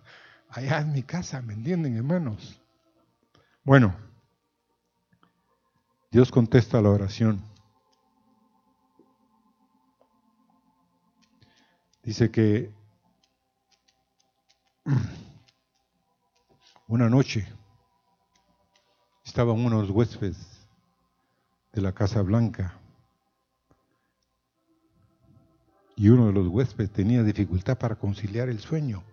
[0.49, 2.59] allá en mi casa, ¿me entienden, hermanos?
[3.63, 3.95] Bueno,
[6.11, 7.41] Dios contesta la oración.
[12.03, 12.71] Dice que
[16.88, 17.47] Una noche
[19.23, 20.55] estaban unos huéspedes
[21.76, 22.80] de la Casa Blanca
[25.95, 29.03] y uno de los huéspedes tenía dificultad para conciliar el sueño.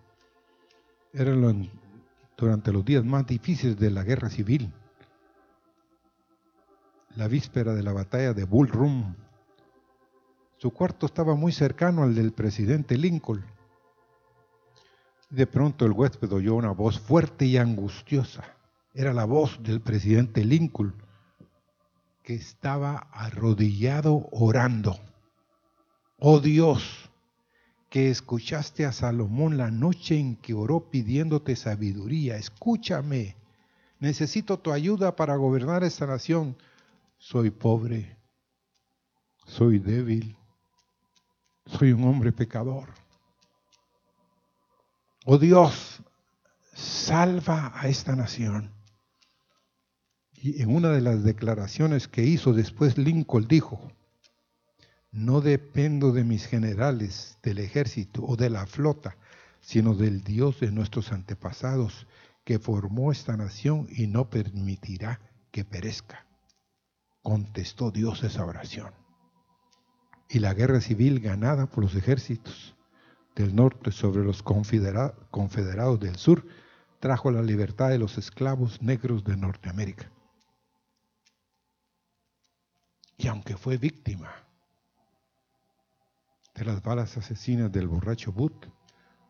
[1.13, 1.69] Eran
[2.35, 4.73] durante los días más difíciles de la guerra civil,
[7.15, 9.15] la víspera de la batalla de Bull Run.
[10.57, 13.43] Su cuarto estaba muy cercano al del presidente Lincoln
[15.33, 18.43] de pronto el huésped oyó una voz fuerte y angustiosa.
[18.93, 20.93] Era la voz del presidente Lincoln,
[22.23, 24.97] que estaba arrodillado orando.
[26.17, 27.09] Oh Dios,
[27.89, 33.35] que escuchaste a Salomón la noche en que oró pidiéndote sabiduría, escúchame.
[33.99, 36.57] Necesito tu ayuda para gobernar esta nación.
[37.17, 38.17] Soy pobre,
[39.45, 40.35] soy débil,
[41.65, 42.89] soy un hombre pecador.
[45.25, 46.01] Oh Dios,
[46.73, 48.72] salva a esta nación.
[50.43, 53.93] Y en una de las declaraciones que hizo después Lincoln dijo,
[55.09, 59.15] no dependo de mis generales, del ejército o de la flota,
[59.61, 62.07] sino del Dios de nuestros antepasados
[62.43, 66.27] que formó esta nación y no permitirá que perezca.
[67.21, 68.91] Contestó Dios esa oración.
[70.27, 72.75] Y la guerra civil ganada por los ejércitos
[73.33, 76.45] del norte sobre los confederados del sur
[76.99, 80.12] trajo la libertad de los esclavos negros de Norteamérica.
[83.23, 84.29] Y aunque fue víctima
[86.53, 88.67] de las balas asesinas del borracho Booth,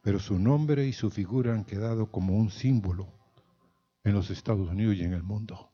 [0.02, 3.08] pero su nombre y su figura han quedado como un símbolo
[4.04, 5.70] en los Estados Unidos y en el mundo.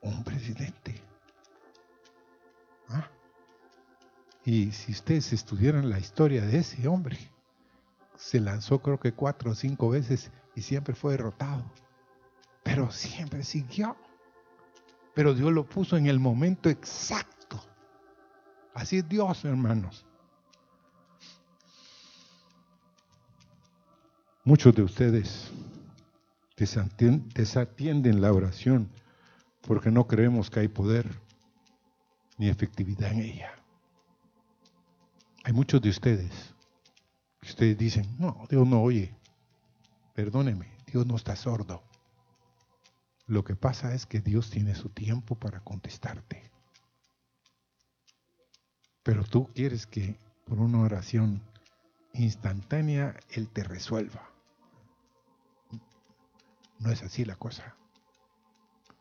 [0.00, 1.00] Un presidente.
[2.88, 3.08] ¿Ah?
[4.44, 7.16] Y si ustedes estudiaran la historia de ese hombre,
[8.16, 11.64] se lanzó creo que cuatro o cinco veces y siempre fue derrotado.
[12.64, 13.96] Pero siempre siguió.
[15.16, 17.58] Pero Dios lo puso en el momento exacto.
[18.74, 20.04] Así es Dios, hermanos.
[24.44, 25.50] Muchos de ustedes
[26.54, 28.90] desatienden la oración
[29.62, 31.08] porque no creemos que hay poder
[32.36, 33.52] ni efectividad en ella.
[35.44, 36.54] Hay muchos de ustedes
[37.40, 39.16] que ustedes dicen, no, Dios no oye.
[40.12, 41.85] Perdóneme, Dios no está sordo.
[43.26, 46.50] Lo que pasa es que Dios tiene su tiempo para contestarte.
[49.02, 51.42] Pero tú quieres que por una oración
[52.12, 54.30] instantánea Él te resuelva.
[56.78, 57.76] No es así la cosa.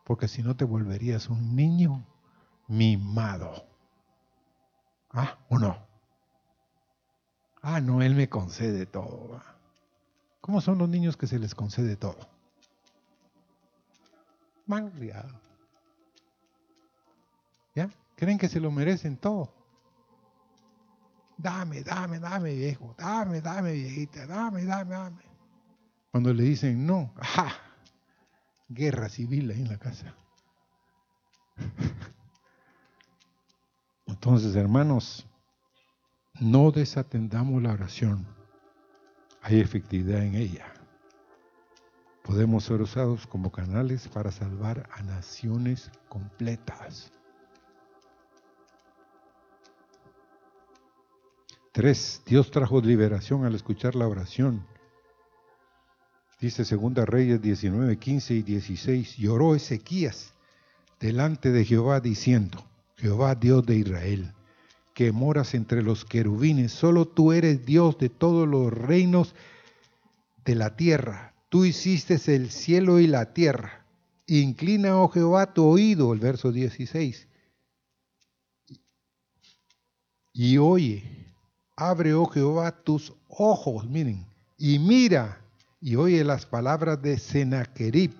[0.03, 2.05] Porque si no te volverías un niño
[2.67, 3.67] mimado.
[5.11, 5.37] ¿Ah?
[5.49, 5.77] ¿O no?
[7.61, 9.41] Ah, no, Él me concede todo.
[10.41, 12.34] ¿Cómo son los niños que se les concede todo?
[14.65, 15.39] Malcriado.
[17.75, 17.89] ¿Ya?
[18.15, 19.53] Creen que se lo merecen todo.
[21.37, 22.95] Dame, dame, dame, viejo.
[22.97, 24.25] Dame, dame, viejita.
[24.25, 25.23] Dame, dame, dame.
[26.11, 27.51] Cuando le dicen no, ¡ajá!
[28.69, 30.15] Guerra civil ahí en la casa.
[34.05, 35.27] Entonces, hermanos,
[36.39, 38.25] no desatendamos la oración.
[39.41, 40.65] Hay efectividad en ella.
[42.25, 47.11] Podemos ser usados como canales para salvar a naciones completas.
[51.71, 54.65] Tres, Dios trajo liberación al escuchar la oración.
[56.41, 60.33] Dice Segunda Reyes 19, 15 y 16, lloró Ezequías
[60.99, 62.65] delante de Jehová diciendo,
[62.97, 64.33] Jehová Dios de Israel,
[64.95, 69.35] que moras entre los querubines, solo tú eres Dios de todos los reinos
[70.43, 71.34] de la tierra.
[71.55, 73.85] Tú hiciste el cielo y la tierra.
[74.27, 77.29] Inclina, oh Jehová, tu oído, el verso 16.
[80.33, 81.33] Y oye,
[81.77, 84.27] abre, oh Jehová, tus ojos, miren,
[84.57, 85.45] y mira,
[85.79, 88.11] y oye las palabras de Sennacherib,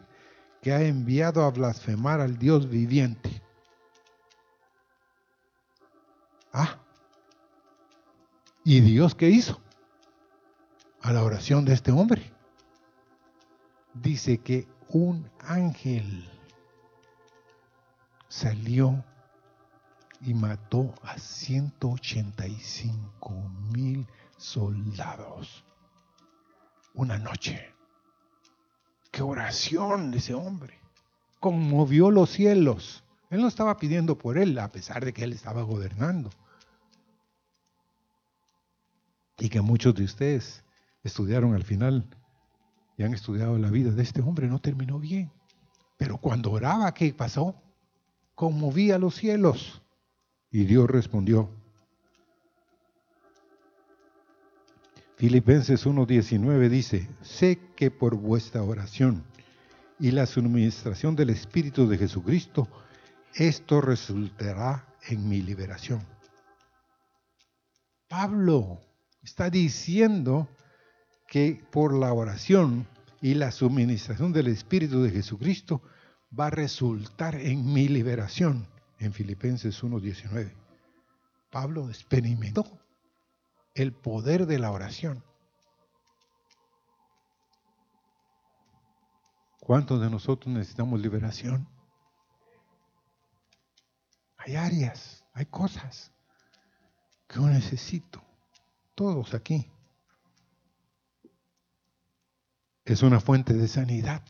[0.62, 3.42] que ha enviado a blasfemar al Dios viviente.
[6.54, 6.80] Ah,
[8.64, 9.60] ¿y Dios qué hizo?
[11.02, 12.35] A la oración de este hombre.
[13.96, 16.30] Dice que un ángel
[18.28, 19.04] salió
[20.22, 24.06] y mató a 185 mil
[24.38, 25.66] soldados.
[26.94, 27.74] Una noche.
[29.12, 30.80] Qué oración ese hombre.
[31.40, 33.04] Conmovió los cielos.
[33.30, 36.30] Él no estaba pidiendo por él, a pesar de que él estaba gobernando
[39.38, 40.64] y que muchos de ustedes
[41.04, 42.08] estudiaron al final
[42.98, 45.32] y han estudiado la vida de este hombre, no terminó bien.
[45.98, 47.56] Pero cuando oraba, ¿qué pasó?
[48.34, 49.82] Conmovía los cielos.
[50.52, 51.50] Y Dios respondió.
[55.18, 59.24] Filipenses 1.19 dice, sé que por vuestra oración
[59.98, 62.68] y la suministración del Espíritu de Jesucristo,
[63.34, 66.06] esto resultará en mi liberación.
[68.10, 68.82] Pablo
[69.24, 70.50] está diciendo
[71.36, 72.88] que por la oración
[73.20, 75.82] y la suministración del Espíritu de Jesucristo
[76.32, 78.70] va a resultar en mi liberación
[79.00, 80.54] en Filipenses 1.19.
[81.52, 82.64] Pablo experimentó
[83.74, 85.26] el poder de la oración.
[89.60, 91.68] ¿Cuántos de nosotros necesitamos liberación?
[94.38, 96.14] Hay áreas, hay cosas
[97.28, 98.24] que yo necesito
[98.96, 99.70] todos aquí.
[102.86, 104.24] Es una fuente de sanidad.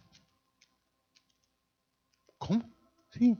[2.37, 2.63] ¿Cómo?
[3.11, 3.37] Sí.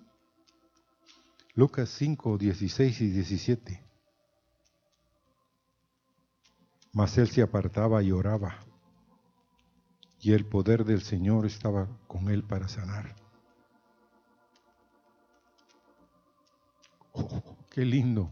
[1.53, 3.82] Lucas 5, 16 y 17.
[6.91, 8.59] Mas él se apartaba y oraba,
[10.20, 13.16] y el poder del Señor estaba con él para sanar.
[17.13, 18.32] Oh, qué lindo.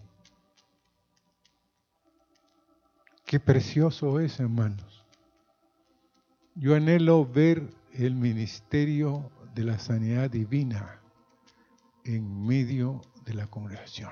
[3.26, 4.93] Qué precioso es, hermanos.
[6.56, 11.02] Yo anhelo ver el ministerio de la sanidad divina
[12.04, 14.12] en medio de la congregación.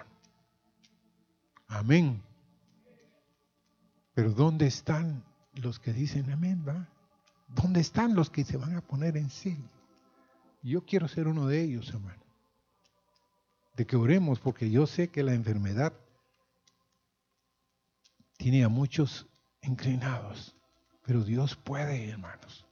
[1.67, 2.23] Amén.
[4.13, 5.23] Pero ¿dónde están
[5.53, 6.89] los que dicen amén, va?
[7.47, 9.57] ¿Dónde están los que se van a poner en sí?
[10.63, 12.23] Yo quiero ser uno de ellos, hermano.
[13.75, 15.93] De que oremos, porque yo sé que la enfermedad
[18.37, 19.27] tiene a muchos
[19.61, 20.55] inclinados,
[21.03, 22.65] pero Dios puede, hermanos.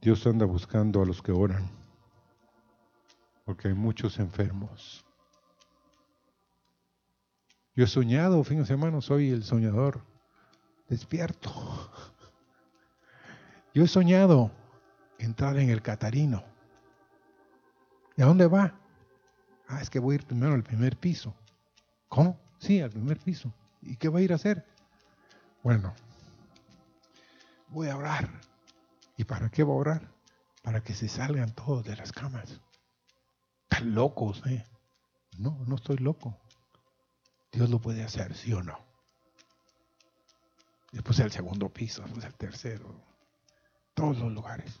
[0.00, 1.68] Dios anda buscando a los que oran,
[3.44, 5.04] porque hay muchos enfermos.
[7.74, 10.00] Yo he soñado, de semana, soy el soñador
[10.88, 11.50] despierto.
[13.74, 14.50] Yo he soñado
[15.18, 16.42] entrar en el Catarino
[18.18, 18.74] ¿Y a dónde va?
[19.68, 21.34] Ah, es que voy a ir primero al primer piso.
[22.08, 22.40] ¿Cómo?
[22.58, 23.52] Sí, al primer piso.
[23.82, 24.66] ¿Y qué va a ir a hacer?
[25.62, 25.94] Bueno,
[27.68, 28.30] voy a orar.
[29.16, 30.08] ¿Y para qué va a orar?
[30.62, 32.60] Para que se salgan todos de las camas.
[33.64, 34.64] Están locos, ¿eh?
[35.36, 36.36] No, no estoy loco.
[37.52, 38.78] Dios lo puede hacer, sí o no.
[40.92, 42.94] Después el segundo piso, después el tercero.
[43.92, 44.80] Todos los lugares.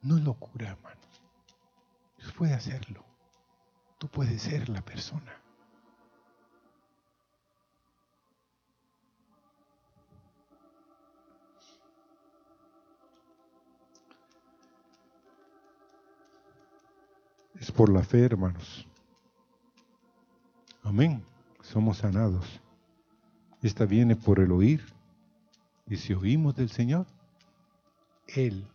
[0.00, 1.09] No es locura, hermanos.
[2.20, 3.04] Dios puede hacerlo.
[3.98, 5.36] Tú puedes ser la persona.
[17.58, 18.86] Es por la fe, hermanos.
[20.82, 21.22] Amén.
[21.60, 22.60] Somos sanados.
[23.62, 24.82] Esta viene por el oír.
[25.86, 27.06] Y si oímos del Señor,
[28.28, 28.66] Él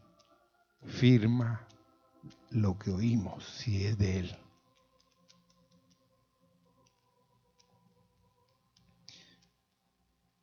[0.84, 1.66] firma
[2.52, 4.38] lo que oímos, si es de Él.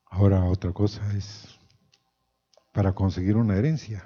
[0.07, 1.59] Ahora otra cosa es
[2.73, 4.05] para conseguir una herencia.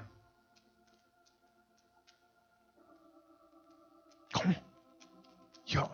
[4.32, 4.54] ¿Cómo?
[5.66, 5.90] Yo.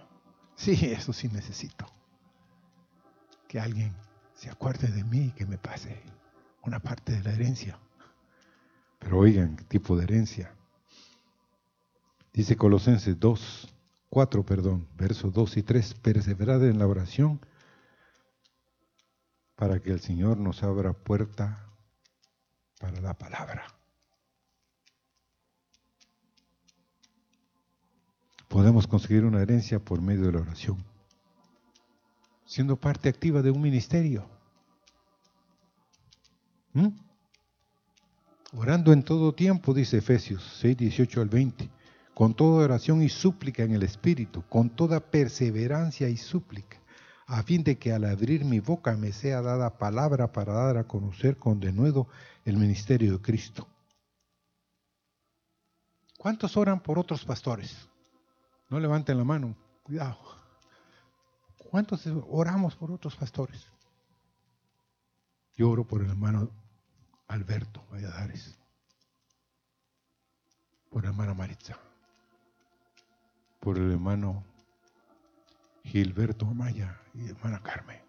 [0.55, 1.87] Sí, eso sí necesito.
[3.49, 3.95] Que alguien
[4.35, 6.03] se acuerde de mí y que me pase
[6.63, 7.79] una parte de la herencia.
[8.99, 10.55] Pero oigan, ¿qué tipo de herencia?
[12.33, 13.75] Dice Colosenses 2,
[14.09, 17.41] 4, perdón, versos 2 y 3, perseverad en la oración
[19.55, 21.69] para que el Señor nos abra puerta
[22.81, 23.67] para la palabra.
[28.49, 30.85] Podemos conseguir una herencia por medio de la oración,
[32.45, 34.27] siendo parte activa de un ministerio.
[36.73, 36.89] ¿Mm?
[38.55, 41.71] Orando en todo tiempo, dice Efesios 6, 18 al 20,
[42.15, 46.79] con toda oración y súplica en el Espíritu, con toda perseverancia y súplica,
[47.27, 50.85] a fin de que al abrir mi boca me sea dada palabra para dar a
[50.85, 52.09] conocer con denuedo
[52.45, 53.67] el ministerio de Cristo.
[56.19, 57.89] ¿Cuántos oran por otros pastores?
[58.69, 60.19] No levanten la mano, cuidado.
[61.71, 63.67] ¿Cuántos oramos por otros pastores?
[65.57, 66.51] Yo oro por el hermano
[67.29, 68.59] Alberto Valladares,
[70.91, 71.79] por la hermana Maritza,
[73.63, 74.45] por el hermano
[75.85, 78.03] Gilberto Amaya y hermana Carmen,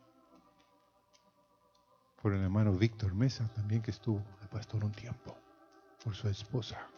[2.20, 5.38] por el hermano Víctor Mesa, también que estuvo de pastor un tiempo,
[6.04, 6.90] por su esposa,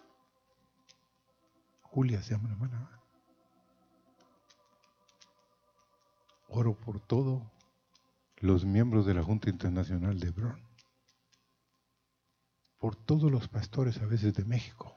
[1.82, 2.89] Julia se llama la hermana.
[6.47, 7.43] Oro por todos
[8.38, 10.66] los miembros de la Junta Internacional de Bron
[12.78, 14.95] por todos los pastores a veces de México.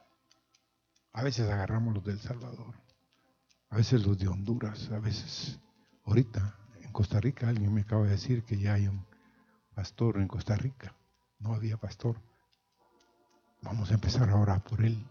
[1.12, 2.74] A veces agarramos los del Salvador,
[3.70, 5.60] a veces los de Honduras, a veces
[6.04, 9.06] ahorita en Costa Rica alguien me acaba de decir que ya hay un
[9.74, 10.94] pastor en Costa Rica.
[11.38, 12.20] No había pastor.
[13.62, 15.06] Vamos a empezar ahora por él.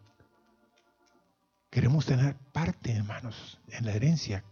[1.70, 4.44] Queremos tener parte, hermanos, en la herencia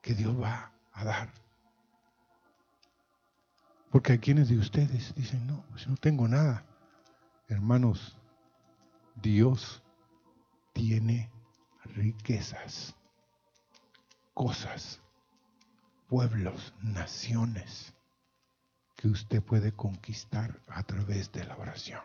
[0.00, 1.30] que Dios va a dar.
[3.90, 6.64] Porque hay quienes de ustedes dicen, no, pues no tengo nada.
[7.48, 8.16] Hermanos,
[9.16, 9.82] Dios
[10.72, 11.30] tiene
[11.94, 12.94] riquezas,
[14.36, 15.00] cosas,
[16.10, 17.94] pueblos, naciones
[18.94, 22.02] que usted puede conquistar a través de la oración.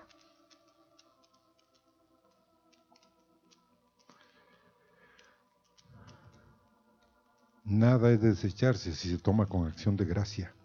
[7.65, 10.55] Nada es desecharse si se toma con acción de gracia,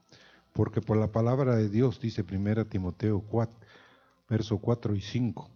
[0.52, 3.56] porque por la palabra de Dios, dice 1 Timoteo 4,
[4.28, 5.50] verso 4 y 5,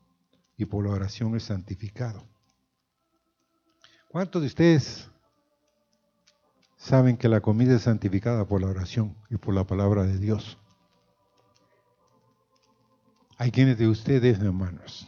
[0.57, 2.25] y por la oración es santificado.
[4.09, 5.09] ¿Cuántos de ustedes
[6.81, 10.59] saben que la comida es santificada por la oración y por la palabra de Dios?
[13.37, 15.07] Hay quienes de ustedes, hermanos,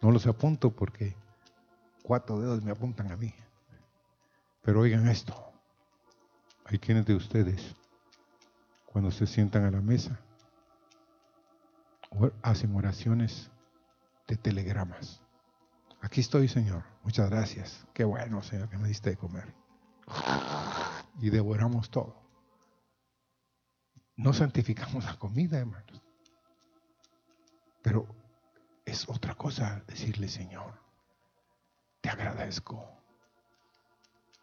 [0.00, 1.16] no los apunto porque
[2.02, 3.34] cuatro dedos me apuntan a mí.
[4.62, 5.34] Pero oigan esto,
[6.64, 7.74] hay quienes de ustedes,
[8.86, 10.20] cuando se sientan a la mesa,
[12.42, 13.50] hacen oraciones
[14.28, 15.20] de telegramas.
[16.00, 16.84] Aquí estoy, Señor.
[17.02, 17.84] Muchas gracias.
[17.92, 19.63] Qué bueno, Señor, que me diste de comer.
[21.20, 22.24] Y devoramos todo.
[24.16, 26.02] No santificamos la comida, hermanos.
[27.82, 28.06] Pero
[28.84, 30.78] es otra cosa decirle, Señor,
[32.00, 32.84] te agradezco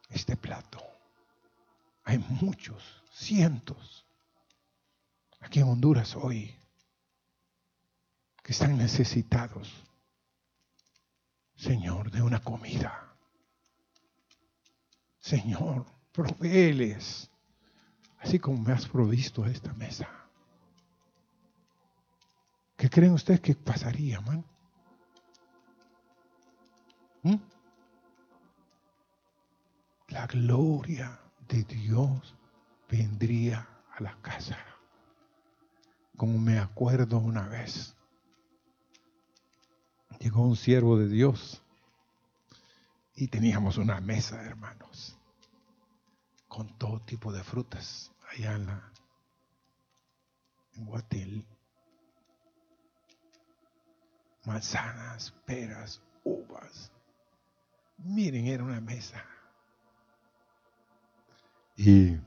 [0.09, 0.79] este plato.
[2.03, 4.05] Hay muchos, cientos.
[5.39, 6.57] Aquí en Honduras hoy
[8.43, 9.71] que están necesitados.
[11.55, 13.10] Señor, de una comida.
[15.21, 17.29] Señor, provéeles,
[18.17, 20.09] así como me has provisto esta mesa.
[22.75, 24.43] ¿Qué creen ustedes que pasaría, man?
[27.21, 27.35] ¿Mm?
[30.07, 32.35] La gloria de Dios
[32.89, 34.57] vendría a la casa.
[36.17, 37.95] Como me acuerdo una vez,
[40.19, 41.60] llegó un siervo de Dios
[43.15, 45.17] y teníamos una mesa, hermanos,
[46.47, 48.91] con todo tipo de frutas allá en la
[50.73, 51.45] en Guatil.
[54.45, 56.91] Manzanas, peras, uvas.
[57.97, 59.23] Miren, era una mesa.
[61.75, 62.17] Y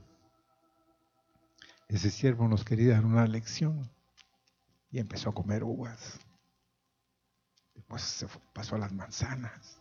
[1.89, 3.91] ese siervo nos quería dar una lección
[4.91, 6.21] y empezó a comer uvas.
[7.75, 9.81] Después se pasó a las manzanas.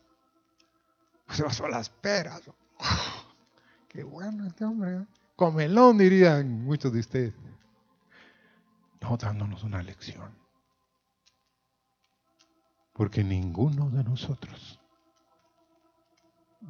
[1.30, 2.41] Se pasó a las peras.
[3.89, 4.97] qué bueno este hombre.
[4.97, 5.05] ¿eh?
[5.36, 7.34] Comelón, dirían muchos de ustedes.
[9.01, 10.34] No dándonos una lección.
[12.93, 14.80] Porque ninguno de nosotros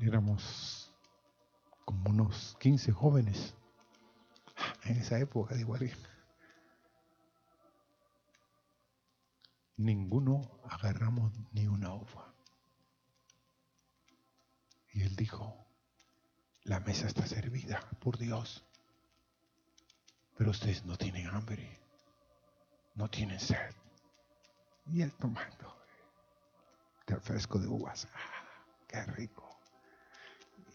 [0.01, 0.91] éramos
[1.85, 3.53] como unos 15 jóvenes
[4.85, 5.91] en esa época de igual.
[9.77, 12.32] Ninguno agarramos ni una uva.
[14.93, 15.65] Y él dijo,
[16.63, 18.63] la mesa está servida por Dios,
[20.37, 21.79] pero ustedes no tienen hambre,
[22.95, 23.73] no tienen sed.
[24.85, 25.75] Y él tomando
[27.07, 28.45] el fresco de uvas, ¡ah,
[28.87, 29.49] qué rico!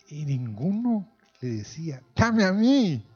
[0.08, 3.06] Y ninguno le decía, dame a mí.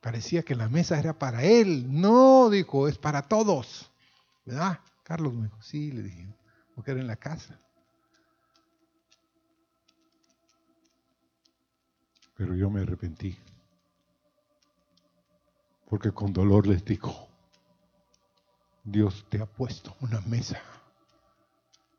[0.00, 1.86] Parecía que la mesa era para él.
[2.00, 3.90] No, dijo, es para todos.
[4.46, 4.80] ¿Verdad?
[5.02, 6.34] Carlos me dijo, sí, le dije,
[6.74, 7.60] porque era en la casa.
[12.40, 13.36] Pero yo me arrepentí.
[15.90, 17.28] Porque con dolor les digo,
[18.82, 20.58] Dios te ha puesto una mesa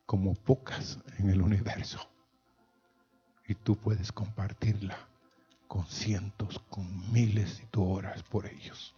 [0.07, 1.99] como pocas en el universo.
[3.47, 4.97] Y tú puedes compartirla
[5.67, 8.95] con cientos, con miles y tú oras por ellos.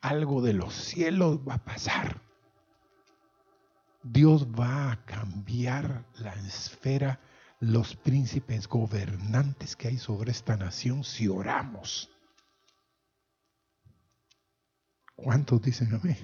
[0.00, 2.20] Algo de los cielos va a pasar.
[4.04, 7.18] Dios va a cambiar la esfera,
[7.60, 12.10] los príncipes gobernantes que hay sobre esta nación si oramos.
[15.14, 16.16] ¿Cuántos dicen a mí?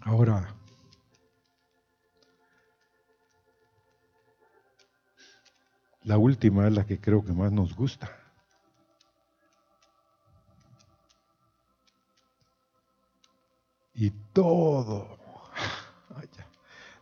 [0.00, 0.54] Ahora,
[6.08, 8.10] La última es la que creo que más nos gusta.
[13.92, 15.17] Y todo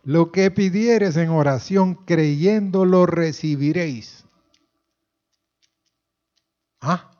[0.07, 4.23] lo que pidieres en oración creyendo lo recibiréis.
[6.79, 7.11] ¿Ah?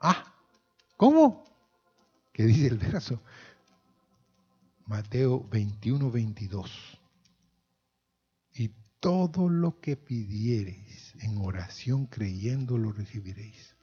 [0.00, 0.32] ¿Ah?
[0.96, 1.44] ¿Cómo?
[2.32, 3.20] ¿Qué dice el verso?
[4.86, 7.00] Mateo 21, 22.
[8.54, 13.76] Y todo lo que pidiereis en oración creyendo lo recibiréis.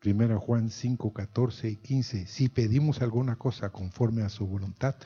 [0.00, 2.26] Primera Juan 5, 14 y 15.
[2.26, 4.96] Si pedimos alguna cosa conforme a su voluntad,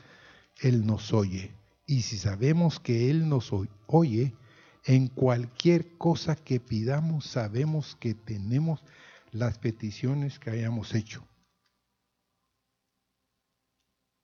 [0.61, 1.55] Él nos oye.
[1.87, 3.53] Y si sabemos que Él nos
[3.87, 4.35] oye,
[4.85, 8.83] en cualquier cosa que pidamos, sabemos que tenemos
[9.33, 11.27] las peticiones que hayamos hecho.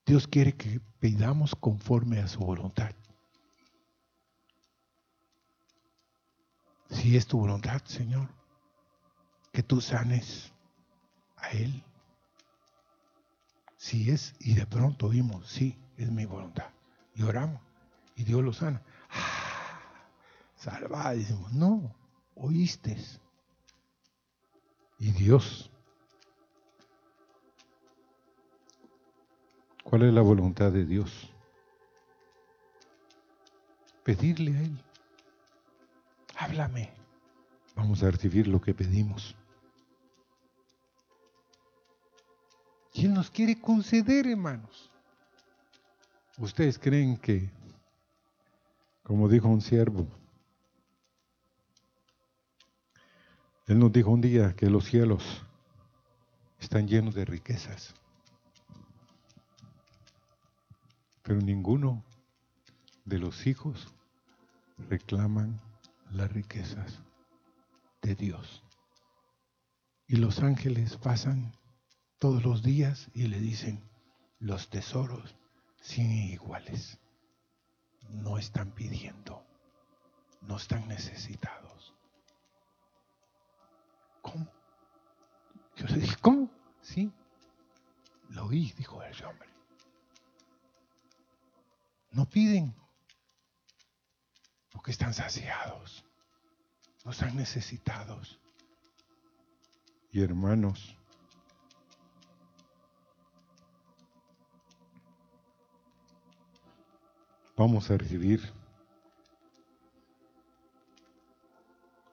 [0.06, 2.94] Dios quiere que pidamos conforme a su voluntad.
[6.90, 8.28] Si es tu voluntad, Señor,
[9.52, 10.52] que tú sanes
[11.36, 11.84] a Él.
[13.76, 16.70] Si es, y de pronto oímos, sí, es mi voluntad.
[17.14, 17.60] Y oramos,
[18.16, 18.82] y Dios lo sana.
[20.92, 21.94] Ah, decimos, no,
[22.34, 22.96] oíste.
[24.98, 25.70] Y Dios,
[29.82, 31.30] ¿cuál es la voluntad de Dios?
[34.04, 34.84] Pedirle a Él
[36.40, 36.90] háblame.
[37.76, 39.36] Vamos a recibir lo que pedimos.
[42.94, 44.89] Y Él nos quiere conceder, hermanos.
[46.40, 47.50] ¿Ustedes creen que,
[49.02, 50.08] como dijo un siervo,
[53.66, 55.44] Él nos dijo un día que los cielos
[56.58, 57.94] están llenos de riquezas,
[61.22, 62.02] pero ninguno
[63.04, 63.92] de los hijos
[64.88, 65.60] reclaman
[66.10, 67.02] las riquezas
[68.00, 68.64] de Dios.
[70.06, 71.52] Y los ángeles pasan
[72.18, 73.84] todos los días y le dicen,
[74.38, 75.36] los tesoros
[75.80, 76.98] sin iguales.
[78.08, 79.44] No están pidiendo,
[80.42, 81.94] no están necesitados.
[84.22, 84.46] ¿Cómo?
[85.76, 86.50] Yo le dije, ¿cómo?
[86.82, 87.12] Sí,
[88.30, 89.48] lo oí, dijo ese hombre.
[92.10, 92.74] No piden,
[94.72, 96.04] porque están saciados,
[97.04, 98.40] no están necesitados.
[100.10, 100.96] Y hermanos,
[107.60, 108.40] vamos a recibir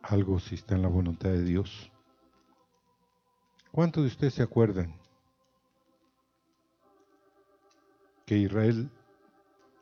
[0.02, 1.90] algo si está en la voluntad de Dios.
[3.72, 4.94] ¿Cuántos de ustedes se acuerdan
[8.26, 8.92] que Israel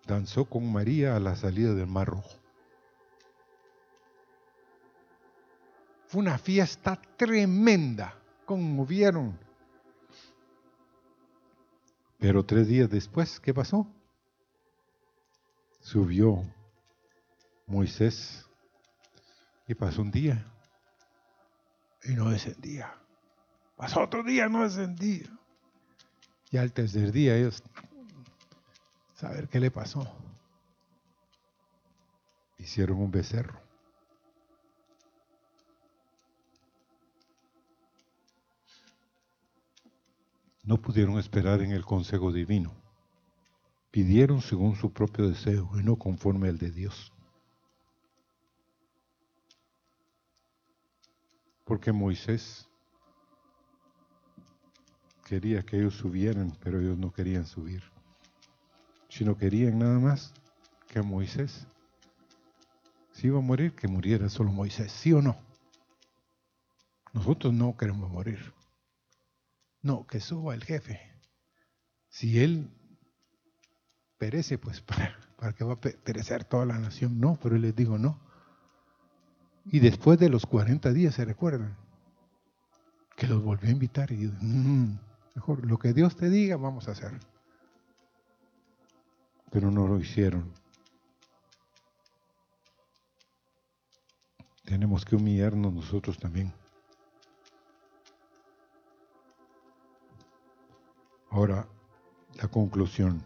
[0.06, 2.38] danzó con María a la salida del Mar Rojo?
[6.06, 9.36] Fue una fiesta tremenda, conmovieron.
[12.20, 13.95] Pero tres días después, ¿qué pasó?
[15.86, 16.42] Subió
[17.68, 18.44] Moisés
[19.68, 20.44] y pasó un día
[22.04, 22.98] y no descendía.
[23.76, 25.30] Pasó otro día, no descendía.
[26.50, 27.62] Y al tercer día ellos,
[29.14, 30.12] saber qué le pasó.
[32.58, 33.62] Hicieron un becerro.
[40.64, 42.85] No pudieron esperar en el consejo divino.
[43.96, 47.14] Pidieron según su propio deseo y no conforme al de Dios.
[51.64, 52.68] Porque Moisés
[55.24, 57.84] quería que ellos subieran, pero ellos no querían subir,
[59.08, 60.34] sino querían nada más
[60.90, 61.66] que Moisés.
[63.14, 65.38] Si iba a morir, que muriera solo Moisés, ¿sí o no?
[67.14, 68.54] Nosotros no queremos morir.
[69.82, 71.00] No, que suba el jefe.
[72.10, 72.70] Si él
[74.26, 77.20] perece, pues para, para que va a perecer toda la nación.
[77.20, 78.20] No, pero les digo no.
[79.66, 81.76] Y después de los 40 días, ¿se recuerdan?
[83.16, 84.98] Que los volvió a invitar y mmm,
[85.36, 87.12] Mejor lo que Dios te diga, vamos a hacer.
[89.52, 90.54] Pero no lo hicieron.
[94.64, 96.54] Tenemos que humillarnos nosotros también.
[101.30, 101.68] Ahora,
[102.36, 103.22] la conclusión.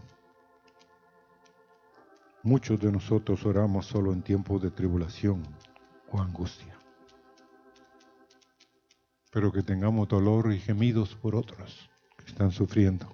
[2.43, 5.43] Muchos de nosotros oramos solo en tiempos de tribulación
[6.11, 6.77] o angustia,
[9.31, 11.89] pero que tengamos dolor y gemidos por otros
[12.29, 13.13] están sufriendo.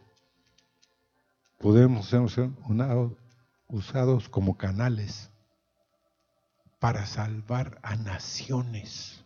[1.58, 2.22] Podemos ser
[3.68, 5.32] usados como canales
[6.80, 9.24] para salvar a naciones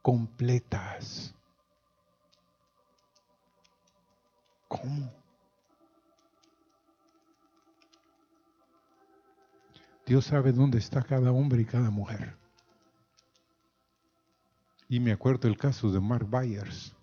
[0.00, 1.34] completas.
[4.66, 5.21] ¿Cómo?
[10.12, 12.36] Dios sabe dónde está cada hombre y cada mujer.
[14.86, 16.94] Y me acuerdo el caso de Mark Byers.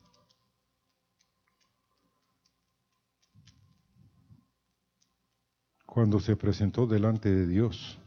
[5.88, 7.98] cuando se presentó delante de Dios,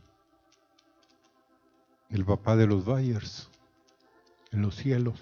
[2.09, 3.51] el papá de los Bayers,
[4.53, 5.19] en los cielos.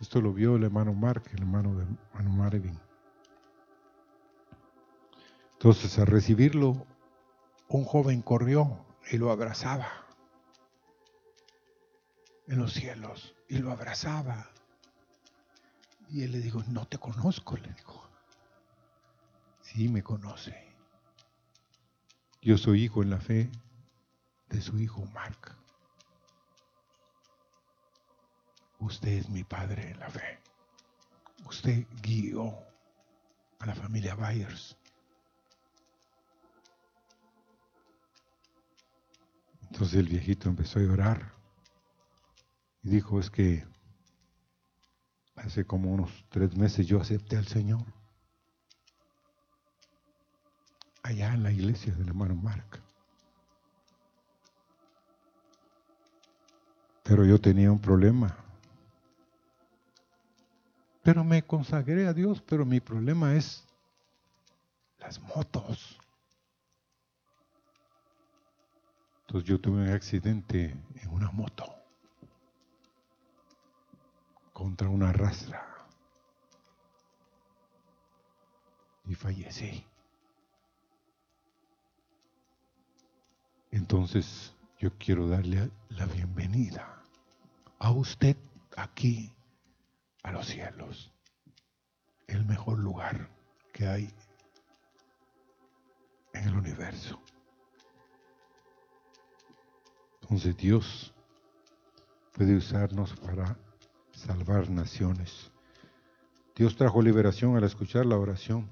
[0.00, 1.84] Esto lo vio el hermano Mark, el hermano de
[2.14, 2.80] hermano Marvin.
[5.52, 6.86] Entonces, a recibirlo,
[7.68, 10.06] un joven corrió y lo abrazaba
[12.48, 14.50] en los cielos y lo abrazaba.
[16.10, 18.08] Y él le dijo, no te conozco, le dijo.
[19.60, 20.74] Sí, me conoce.
[22.40, 23.50] Yo soy hijo en la fe
[24.48, 25.54] de su hijo Mark.
[28.78, 30.40] Usted es mi padre en la fe.
[31.44, 32.54] Usted guió
[33.58, 34.76] a la familia Byers.
[39.70, 41.32] Entonces el viejito empezó a llorar
[42.82, 43.66] y dijo, es que
[45.36, 47.84] hace como unos tres meses yo acepté al Señor.
[51.08, 52.82] allá en la iglesia del hermano Mark.
[57.02, 58.36] Pero yo tenía un problema.
[61.02, 63.64] Pero me consagré a Dios, pero mi problema es
[64.98, 65.97] las motos.
[69.28, 71.66] Entonces yo tuve un accidente en una moto
[74.54, 75.86] contra una rastra
[79.04, 79.84] y fallecí.
[83.70, 87.02] Entonces yo quiero darle la bienvenida
[87.80, 88.34] a usted
[88.78, 89.30] aquí
[90.22, 91.12] a los cielos,
[92.28, 93.28] el mejor lugar
[93.74, 94.10] que hay
[96.32, 97.20] en el universo.
[100.28, 101.14] Entonces Dios
[102.32, 103.56] puede usarnos para
[104.12, 105.50] salvar naciones.
[106.54, 108.68] Dios trajo liberación al escuchar la oración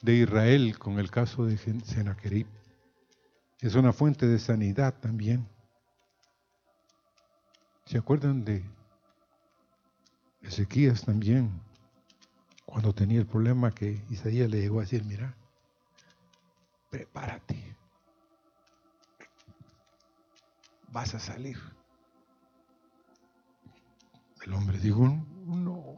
[0.00, 2.46] de Israel con el caso de Sennacherib.
[3.58, 5.46] Es una fuente de sanidad también.
[7.84, 8.64] ¿Se acuerdan de
[10.40, 11.60] Ezequías también?
[12.64, 15.36] Cuando tenía el problema que Isaías le llegó a decir, mira,
[16.88, 17.76] prepárate,
[20.90, 21.58] vas a salir.
[24.44, 25.06] El hombre dijo,
[25.46, 25.96] no,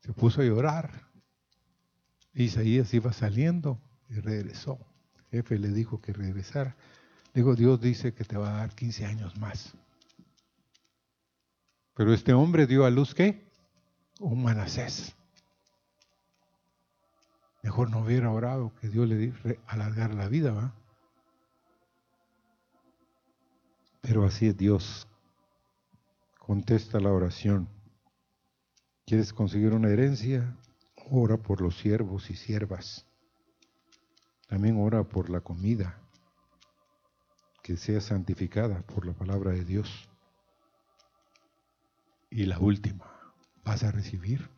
[0.00, 1.08] se puso a llorar.
[2.34, 4.78] Isaías iba saliendo y regresó.
[5.16, 6.76] El jefe le dijo que regresara.
[7.34, 9.74] Digo, Dios dice que te va a dar 15 años más.
[11.94, 13.48] Pero este hombre dio a luz qué?
[14.18, 15.14] Un manasés.
[17.62, 20.74] Mejor no hubiera orado que Dios le diera alargar la vida, ¿va?
[24.10, 25.06] Pero así es Dios.
[26.40, 27.68] Contesta la oración.
[29.06, 30.58] ¿Quieres conseguir una herencia?
[31.12, 33.06] Ora por los siervos y siervas.
[34.48, 35.96] También ora por la comida,
[37.62, 40.08] que sea santificada por la palabra de Dios.
[42.30, 43.32] Y la última,
[43.64, 44.50] vas a recibir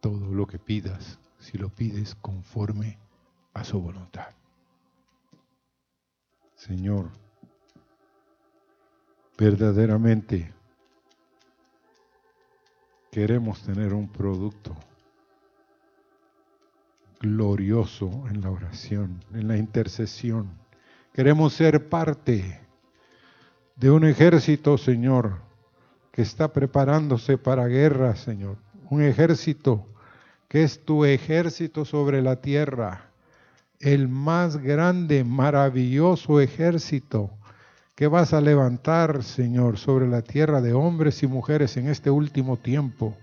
[0.00, 2.98] todo lo que pidas, si lo pides conforme
[3.52, 4.30] a su voluntad.
[6.54, 7.25] Señor,
[9.38, 10.52] verdaderamente
[13.10, 14.74] queremos tener un producto
[17.20, 20.50] glorioso en la oración, en la intercesión.
[21.12, 22.60] Queremos ser parte
[23.74, 25.40] de un ejército, Señor,
[26.12, 28.56] que está preparándose para guerra, Señor.
[28.90, 29.86] Un ejército
[30.48, 33.10] que es tu ejército sobre la tierra,
[33.80, 37.35] el más grande, maravilloso ejército
[37.96, 42.58] que vas a levantar, Señor, sobre la tierra de hombres y mujeres en este último
[42.58, 43.16] tiempo,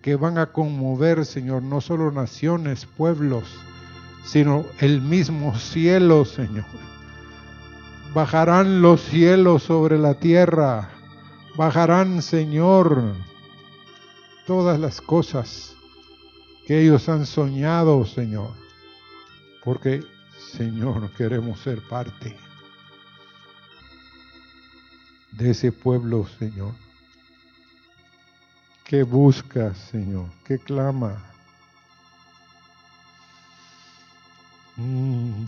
[0.00, 3.42] que van a conmover, Señor, no solo naciones, pueblos,
[4.24, 6.64] sino el mismo cielo, Señor.
[8.14, 10.88] Bajarán los cielos sobre la tierra,
[11.56, 13.12] bajarán, Señor,
[14.46, 15.74] todas las cosas
[16.64, 18.52] que ellos han soñado, Señor,
[19.64, 20.04] porque,
[20.52, 22.45] Señor, queremos ser parte
[25.36, 26.74] de ese pueblo, Señor,
[28.84, 31.22] que busca, Señor, que clama.
[34.76, 35.44] Mm.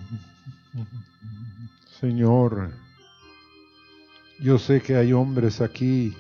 [2.01, 2.71] Señor,
[4.41, 6.17] yo sé que hay hombres aquí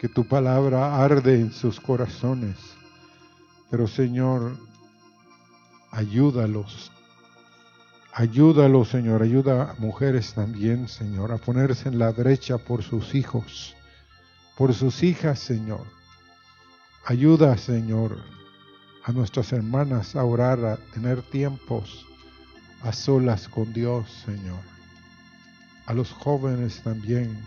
[0.00, 2.56] que tu palabra arde en sus corazones,
[3.70, 4.56] pero Señor,
[5.90, 6.92] ayúdalos
[8.18, 13.76] Ayúdalo, Señor, ayuda a mujeres también, Señor, a ponerse en la brecha por sus hijos,
[14.56, 15.84] por sus hijas, Señor.
[17.04, 18.16] Ayuda, Señor,
[19.04, 22.06] a nuestras hermanas a orar, a tener tiempos
[22.80, 24.62] a solas con Dios, Señor.
[25.84, 27.38] A los jóvenes también,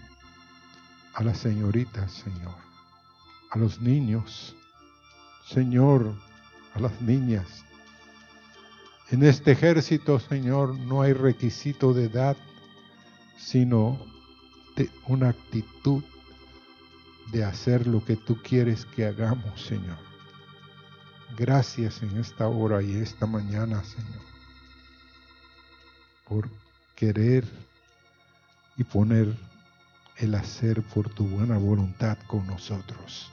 [1.15, 2.57] a las señoritas, Señor.
[3.49, 4.55] A los niños,
[5.47, 6.13] Señor,
[6.75, 7.65] a las niñas,
[9.11, 12.37] en este ejército, Señor, no hay requisito de edad,
[13.37, 13.99] sino
[14.75, 16.03] de una actitud
[17.31, 19.97] de hacer lo que tú quieres que hagamos, Señor.
[21.37, 24.21] Gracias en esta hora y esta mañana, Señor,
[26.27, 26.49] por
[26.95, 27.45] querer
[28.77, 29.35] y poner
[30.17, 33.31] el hacer por tu buena voluntad con nosotros.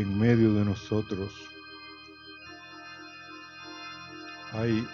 [0.00, 1.32] En medio de nosotros.
[4.52, 4.86] Hay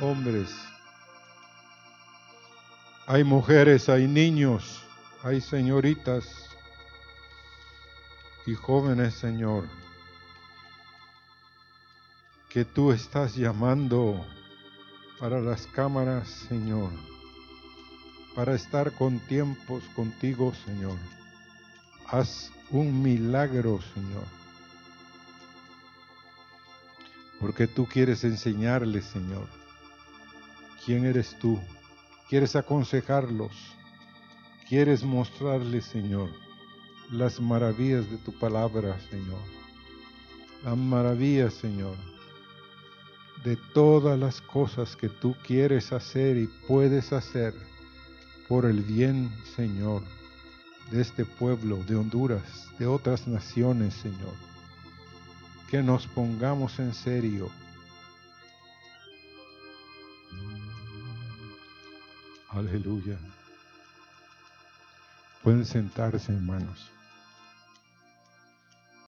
[0.00, 0.54] hombres,
[3.06, 4.82] hay mujeres, hay niños,
[5.22, 6.50] hay señoritas
[8.46, 9.64] y jóvenes, Señor,
[12.48, 14.24] que tú estás llamando
[15.18, 16.90] para las cámaras, Señor,
[18.34, 21.15] para estar con tiempos contigo, Señor.
[22.08, 24.24] Haz un milagro, Señor.
[27.40, 29.46] Porque tú quieres enseñarles, Señor,
[30.84, 31.60] quién eres tú.
[32.28, 33.52] Quieres aconsejarlos.
[34.68, 36.28] Quieres mostrarles, Señor,
[37.12, 39.38] las maravillas de tu palabra, Señor.
[40.64, 41.94] Las maravillas, Señor,
[43.44, 47.54] de todas las cosas que tú quieres hacer y puedes hacer
[48.48, 50.02] por el bien, Señor,
[50.90, 54.34] de este pueblo, de Honduras, de otras naciones, Señor.
[55.70, 57.50] Que nos pongamos en serio.
[62.50, 63.18] Aleluya.
[65.42, 66.95] Pueden sentarse, hermanos.